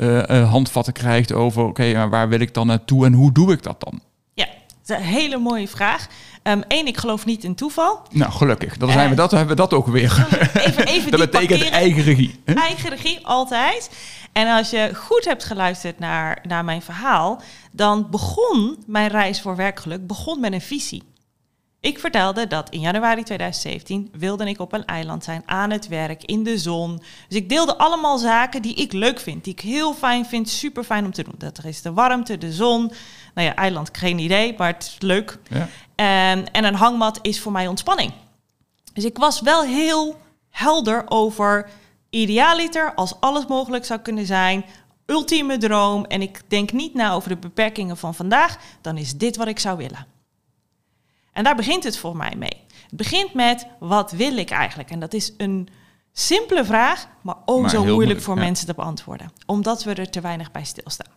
uh, 0.00 0.50
handvatten 0.50 0.92
krijgt 0.92 1.32
over, 1.32 1.64
oké, 1.64 2.08
waar 2.08 2.28
wil 2.28 2.40
ik 2.40 2.54
dan 2.54 2.66
naartoe 2.66 3.06
en 3.06 3.12
hoe 3.12 3.32
doe 3.32 3.52
ik 3.52 3.62
dat 3.62 3.80
dan? 3.80 4.00
Ja, 4.34 4.46
dat 4.82 4.98
is 4.98 5.04
een 5.04 5.10
hele 5.12 5.38
mooie 5.38 5.68
vraag. 5.68 6.06
Eén, 6.42 6.64
ehm, 6.68 6.86
ik 6.86 6.96
geloof 6.96 7.24
niet 7.24 7.44
in 7.44 7.54
toeval. 7.54 8.02
Nou, 8.10 8.32
gelukkig. 8.32 8.76
Dan, 8.76 8.90
zijn 8.90 9.10
we 9.10 9.16
dat, 9.16 9.30
hebben 9.30 9.48
we 9.48 9.62
dat 9.62 9.72
ook 9.72 9.86
weer. 9.86 10.26
Even, 10.54 10.86
even 10.86 11.10
dat 11.18 11.30
betekent 11.30 11.70
eigen 11.70 12.02
regie. 12.02 12.40
Hè? 12.44 12.54
Eigen 12.54 12.90
regie, 12.90 13.26
altijd. 13.26 13.90
En 14.32 14.56
als 14.56 14.70
je 14.70 14.90
goed 14.94 15.24
hebt 15.24 15.44
geluisterd 15.44 15.98
naar, 15.98 16.38
naar 16.48 16.64
mijn 16.64 16.82
verhaal, 16.82 17.42
dan 17.72 18.06
begon 18.10 18.76
mijn 18.86 19.08
reis 19.08 19.40
voor 19.40 19.56
werkgeluk 19.56 20.06
begon 20.06 20.40
met 20.40 20.52
een 20.52 20.60
visie. 20.60 21.02
Ik 21.84 21.98
vertelde 21.98 22.46
dat 22.46 22.70
in 22.70 22.80
januari 22.80 23.22
2017 23.22 24.12
wilde 24.18 24.48
ik 24.48 24.60
op 24.60 24.72
een 24.72 24.84
eiland 24.84 25.24
zijn, 25.24 25.42
aan 25.46 25.70
het 25.70 25.88
werk, 25.88 26.24
in 26.24 26.42
de 26.42 26.58
zon. 26.58 27.02
Dus 27.28 27.38
ik 27.38 27.48
deelde 27.48 27.76
allemaal 27.76 28.18
zaken 28.18 28.62
die 28.62 28.74
ik 28.74 28.92
leuk 28.92 29.20
vind, 29.20 29.44
die 29.44 29.52
ik 29.52 29.60
heel 29.60 29.94
fijn 29.94 30.26
vind, 30.26 30.48
super 30.48 30.84
fijn 30.84 31.04
om 31.04 31.12
te 31.12 31.22
doen. 31.22 31.34
Dat 31.38 31.64
is 31.64 31.82
de 31.82 31.92
warmte, 31.92 32.38
de 32.38 32.52
zon. 32.52 32.92
Nou 33.34 33.48
ja, 33.48 33.54
eiland, 33.54 33.90
geen 33.92 34.18
idee, 34.18 34.54
maar 34.58 34.72
het 34.72 34.82
is 34.82 34.96
leuk. 34.98 35.38
Ja. 35.48 35.68
En, 35.94 36.52
en 36.52 36.64
een 36.64 36.74
hangmat 36.74 37.18
is 37.22 37.40
voor 37.40 37.52
mij 37.52 37.66
ontspanning. 37.66 38.12
Dus 38.92 39.04
ik 39.04 39.18
was 39.18 39.40
wel 39.40 39.62
heel 39.62 40.20
helder 40.50 41.04
over 41.08 41.70
idealiter, 42.10 42.94
als 42.94 43.20
alles 43.20 43.46
mogelijk 43.46 43.84
zou 43.84 44.00
kunnen 44.00 44.26
zijn, 44.26 44.64
ultieme 45.06 45.58
droom. 45.58 46.04
En 46.04 46.22
ik 46.22 46.40
denk 46.48 46.72
niet 46.72 46.94
na 46.94 47.12
over 47.12 47.28
de 47.28 47.36
beperkingen 47.36 47.96
van 47.96 48.14
vandaag, 48.14 48.58
dan 48.80 48.96
is 48.96 49.16
dit 49.16 49.36
wat 49.36 49.48
ik 49.48 49.58
zou 49.58 49.76
willen. 49.76 50.13
En 51.34 51.44
daar 51.44 51.56
begint 51.56 51.84
het 51.84 51.98
voor 51.98 52.16
mij 52.16 52.34
mee. 52.36 52.62
Het 52.82 52.96
begint 52.96 53.34
met 53.34 53.66
wat 53.78 54.10
wil 54.10 54.36
ik 54.36 54.50
eigenlijk? 54.50 54.90
En 54.90 55.00
dat 55.00 55.14
is 55.14 55.32
een 55.36 55.68
simpele 56.12 56.64
vraag, 56.64 57.06
maar 57.20 57.36
ook 57.44 57.70
zo 57.70 57.84
moeilijk, 57.84 58.20
voor 58.20 58.34
mensen 58.34 58.66
te 58.66 58.74
beantwoorden, 58.74 59.32
omdat 59.46 59.84
we 59.84 59.94
er 59.94 60.10
te 60.10 60.20
weinig 60.20 60.50
bij 60.50 60.64
stilstaan. 60.64 61.12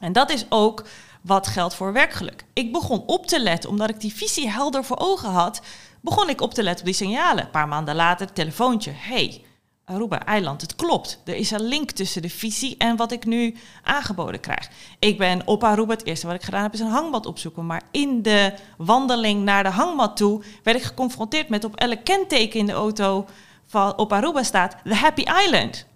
En 0.00 0.12
dat 0.12 0.30
is 0.30 0.46
ook 0.48 0.84
wat 1.20 1.46
geldt 1.46 1.74
voor 1.74 1.92
werkgeluk. 1.92 2.44
Ik 2.52 2.72
begon 2.72 3.02
op 3.06 3.26
te 3.26 3.40
letten, 3.40 3.70
omdat 3.70 3.88
ik 3.90 4.00
die 4.00 4.14
visie 4.14 4.50
helder 4.50 4.84
voor 4.84 4.98
ogen 4.98 5.30
had, 5.30 5.60
begon 6.00 6.28
ik 6.28 6.40
op 6.40 6.54
te 6.54 6.62
letten 6.62 6.80
op 6.80 6.92
die 6.92 7.06
signalen. 7.06 7.44
Een 7.44 7.50
paar 7.50 7.68
maanden 7.68 7.94
later, 7.94 8.32
telefoontje. 8.32 8.92
hey, 8.94 9.44
Aruba-eiland. 9.90 10.60
Het 10.60 10.76
klopt. 10.76 11.20
Er 11.24 11.34
is 11.34 11.50
een 11.50 11.62
link 11.62 11.90
tussen 11.90 12.22
de 12.22 12.30
visie 12.30 12.74
en 12.78 12.96
wat 12.96 13.12
ik 13.12 13.24
nu 13.24 13.56
aangeboden 13.82 14.40
krijg. 14.40 14.68
Ik 14.98 15.18
ben 15.18 15.46
op 15.46 15.64
Aruba, 15.64 15.92
het 15.92 16.06
eerste 16.06 16.26
wat 16.26 16.36
ik 16.36 16.42
gedaan 16.42 16.62
heb 16.62 16.72
is 16.72 16.80
een 16.80 16.86
hangmat 16.86 17.26
opzoeken. 17.26 17.66
Maar 17.66 17.82
in 17.90 18.22
de 18.22 18.54
wandeling 18.76 19.42
naar 19.42 19.62
de 19.62 19.68
hangmat 19.68 20.16
toe 20.16 20.42
werd 20.62 20.76
ik 20.76 20.82
geconfronteerd 20.82 21.48
met 21.48 21.64
op 21.64 21.76
elk 21.76 22.04
kenteken 22.04 22.60
in 22.60 22.66
de 22.66 22.72
auto 22.72 23.26
van 23.66 23.98
op 23.98 24.12
Aruba 24.12 24.42
staat 24.42 24.76
The 24.84 24.94
Happy 24.94 25.24
Island. 25.44 25.86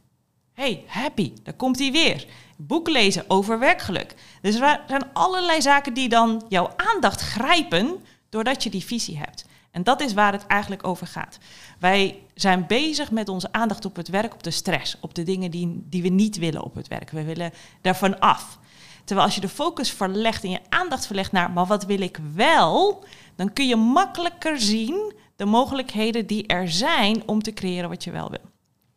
Hey, 0.53 0.85
happy, 0.87 1.33
daar 1.43 1.55
komt 1.55 1.79
hij 1.79 1.93
weer. 1.93 2.27
Boek 2.57 2.89
lezen 2.89 3.25
over 3.29 3.59
werkgeluk. 3.59 4.15
Dus 4.43 4.55
er 4.55 4.81
zijn 4.87 5.13
allerlei 5.13 5.63
zaken 5.63 5.95
die 5.95 6.09
dan 6.09 6.45
jouw 6.49 6.71
aandacht 6.77 7.21
grijpen 7.21 8.05
doordat 8.29 8.63
je 8.63 8.71
die 8.71 8.85
visie 8.85 9.19
hebt. 9.19 9.45
En 9.75 9.83
dat 9.83 10.01
is 10.01 10.15
waar 10.15 10.33
het 10.33 10.47
eigenlijk 10.47 10.87
over 10.87 11.07
gaat. 11.07 11.39
Wij 11.79 12.23
zijn 12.35 12.67
bezig 12.67 13.11
met 13.11 13.29
onze 13.29 13.53
aandacht 13.53 13.85
op 13.85 13.97
het 13.97 14.09
werk, 14.09 14.35
op 14.35 14.43
de 14.43 14.51
stress, 14.51 14.97
op 15.01 15.15
de 15.15 15.23
dingen 15.23 15.51
die, 15.51 15.85
die 15.89 16.03
we 16.03 16.09
niet 16.09 16.37
willen 16.37 16.63
op 16.63 16.75
het 16.75 16.89
werk. 16.89 17.11
We 17.11 17.25
willen 17.25 17.53
daarvan 17.81 18.21
af. 18.21 18.59
Terwijl 19.05 19.27
als 19.27 19.35
je 19.35 19.41
de 19.41 19.49
focus 19.49 19.91
verlegt 19.91 20.45
en 20.45 20.51
je 20.51 20.61
aandacht 20.69 21.07
verlegt 21.07 21.33
naar, 21.33 21.51
maar 21.51 21.67
wat 21.67 21.85
wil 21.85 22.01
ik 22.01 22.19
wel, 22.35 23.05
dan 23.37 23.53
kun 23.53 23.67
je 23.67 23.77
makkelijker 23.77 24.61
zien 24.61 25.13
de 25.37 25.45
mogelijkheden 25.45 26.27
die 26.27 26.47
er 26.47 26.71
zijn 26.71 27.29
om 27.29 27.43
te 27.43 27.53
creëren 27.53 27.89
wat 27.89 28.05
je 28.05 28.11
wel 28.11 28.31
wil. 28.31 28.54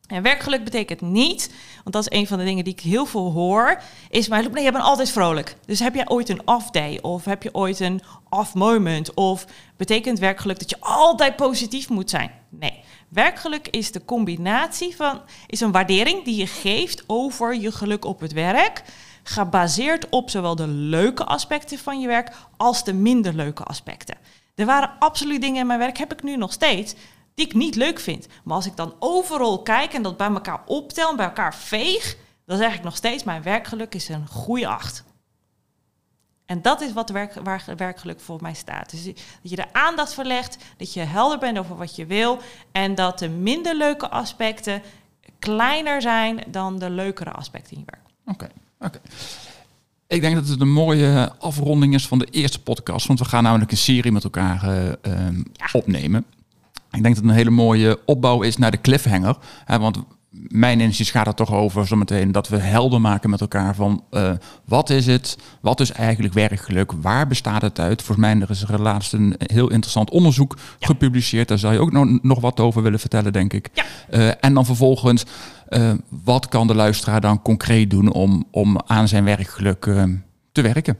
En 0.07 0.23
werkgeluk 0.23 0.63
betekent 0.63 1.01
niet, 1.01 1.53
want 1.83 1.95
dat 1.95 2.07
is 2.09 2.17
een 2.17 2.27
van 2.27 2.37
de 2.37 2.43
dingen 2.43 2.63
die 2.63 2.73
ik 2.73 2.79
heel 2.79 3.05
veel 3.05 3.31
hoor, 3.31 3.81
is 4.09 4.27
maar 4.27 4.49
nee, 4.51 4.63
je 4.63 4.71
bent 4.71 4.83
altijd 4.83 5.09
vrolijk. 5.09 5.55
Dus 5.65 5.79
heb 5.79 5.95
jij 5.95 6.09
ooit 6.09 6.29
een 6.29 6.47
off 6.47 6.69
day 6.69 6.99
of 7.01 7.25
heb 7.25 7.43
je 7.43 7.53
ooit 7.53 7.79
een 7.79 8.01
off 8.29 8.53
moment 8.53 9.13
of 9.13 9.45
betekent 9.77 10.19
werkgeluk 10.19 10.59
dat 10.59 10.69
je 10.69 10.77
altijd 10.79 11.35
positief 11.35 11.89
moet 11.89 12.09
zijn? 12.09 12.31
Nee. 12.49 12.83
Werkgeluk 13.09 13.67
is 13.67 13.91
de 13.91 14.05
combinatie 14.05 14.95
van, 14.95 15.21
is 15.47 15.59
een 15.59 15.71
waardering 15.71 16.23
die 16.23 16.35
je 16.35 16.47
geeft 16.47 17.03
over 17.07 17.55
je 17.55 17.71
geluk 17.71 18.05
op 18.05 18.19
het 18.19 18.33
werk, 18.33 18.83
gebaseerd 19.23 20.09
op 20.09 20.29
zowel 20.29 20.55
de 20.55 20.67
leuke 20.67 21.25
aspecten 21.25 21.79
van 21.79 21.99
je 21.99 22.07
werk 22.07 22.35
als 22.57 22.83
de 22.83 22.93
minder 22.93 23.33
leuke 23.33 23.63
aspecten. 23.63 24.17
Er 24.55 24.65
waren 24.65 24.91
absoluut 24.99 25.41
dingen 25.41 25.61
in 25.61 25.67
mijn 25.67 25.79
werk, 25.79 25.97
heb 25.97 26.13
ik 26.13 26.23
nu 26.23 26.37
nog 26.37 26.51
steeds, 26.53 26.95
die 27.37 27.45
ik 27.45 27.53
niet 27.53 27.75
leuk 27.75 27.99
vind. 27.99 28.27
Maar 28.43 28.55
als 28.55 28.65
ik 28.65 28.75
dan 28.75 28.95
overal 28.99 29.61
kijk 29.61 29.93
en 29.93 30.01
dat 30.01 30.17
bij 30.17 30.27
elkaar 30.27 30.61
optel 30.65 31.09
en 31.09 31.15
bij 31.15 31.25
elkaar 31.25 31.55
veeg, 31.55 32.17
dan 32.45 32.57
zeg 32.57 32.73
ik 32.73 32.83
nog 32.83 32.95
steeds, 32.95 33.23
mijn 33.23 33.43
werkgeluk 33.43 33.95
is 33.95 34.09
een 34.09 34.27
goede 34.27 34.67
acht. 34.67 35.03
En 36.45 36.61
dat 36.61 36.81
is 36.81 36.93
wat 36.93 37.09
werk, 37.09 37.33
waar 37.43 37.63
werkgeluk 37.75 38.19
voor 38.19 38.41
mij 38.41 38.53
staat. 38.53 38.89
Dus 38.89 39.03
dat 39.03 39.15
je 39.41 39.55
de 39.55 39.73
aandacht 39.73 40.13
verlegt, 40.13 40.57
dat 40.77 40.93
je 40.93 40.99
helder 40.99 41.37
bent 41.37 41.57
over 41.57 41.77
wat 41.77 41.95
je 41.95 42.05
wil 42.05 42.39
en 42.71 42.95
dat 42.95 43.19
de 43.19 43.29
minder 43.29 43.75
leuke 43.75 44.09
aspecten 44.09 44.81
kleiner 45.39 46.01
zijn 46.01 46.43
dan 46.47 46.79
de 46.79 46.89
leukere 46.89 47.31
aspecten 47.31 47.73
in 47.73 47.79
je 47.79 47.85
werk. 47.85 48.05
Oké, 48.25 48.47
oké. 48.79 48.99
Ik 50.07 50.21
denk 50.21 50.35
dat 50.35 50.47
het 50.47 50.61
een 50.61 50.71
mooie 50.71 51.33
afronding 51.39 51.93
is 51.93 52.07
van 52.07 52.19
de 52.19 52.27
eerste 52.31 52.61
podcast, 52.61 53.07
want 53.07 53.19
we 53.19 53.25
gaan 53.25 53.43
namelijk 53.43 53.71
een 53.71 53.77
serie 53.77 54.11
met 54.11 54.23
elkaar 54.23 54.63
uh, 55.05 55.29
opnemen. 55.71 56.25
Ik 56.91 57.03
denk 57.03 57.15
dat 57.15 57.23
het 57.23 57.31
een 57.33 57.37
hele 57.37 57.49
mooie 57.49 57.99
opbouw 58.05 58.41
is 58.41 58.57
naar 58.57 58.71
de 58.71 58.81
cliffhanger. 58.81 59.37
Hè, 59.65 59.79
want 59.79 59.97
mijn 60.47 60.81
inziens 60.81 61.11
gaat 61.11 61.27
er 61.27 61.33
toch 61.33 61.53
over 61.53 61.87
zometeen 61.87 62.31
dat 62.31 62.47
we 62.47 62.57
helder 62.57 63.01
maken 63.01 63.29
met 63.29 63.41
elkaar 63.41 63.75
van 63.75 64.03
uh, 64.11 64.31
wat 64.65 64.89
is 64.89 65.05
het, 65.05 65.37
wat 65.61 65.79
is 65.79 65.91
eigenlijk 65.91 66.33
werkgeluk, 66.33 66.91
waar 66.91 67.27
bestaat 67.27 67.61
het 67.61 67.79
uit? 67.79 68.01
Volgens 68.01 68.27
mij 68.27 68.41
er 68.41 68.49
is 68.49 68.63
er 68.63 68.81
laatst 68.81 69.13
een 69.13 69.35
heel 69.37 69.69
interessant 69.69 70.09
onderzoek 70.09 70.57
gepubliceerd, 70.79 71.47
daar 71.47 71.57
zou 71.57 71.73
je 71.73 71.79
ook 71.79 71.91
nog, 71.91 72.21
nog 72.21 72.39
wat 72.39 72.59
over 72.59 72.81
willen 72.81 72.99
vertellen, 72.99 73.33
denk 73.33 73.53
ik. 73.53 73.69
Ja. 73.73 73.83
Uh, 74.11 74.31
en 74.39 74.53
dan 74.53 74.65
vervolgens, 74.65 75.23
uh, 75.69 75.91
wat 76.23 76.47
kan 76.47 76.67
de 76.67 76.75
luisteraar 76.75 77.21
dan 77.21 77.41
concreet 77.41 77.89
doen 77.89 78.11
om, 78.11 78.45
om 78.51 78.77
aan 78.85 79.07
zijn 79.07 79.23
werkgeluk 79.23 79.89
te 80.51 80.61
werken? 80.61 80.97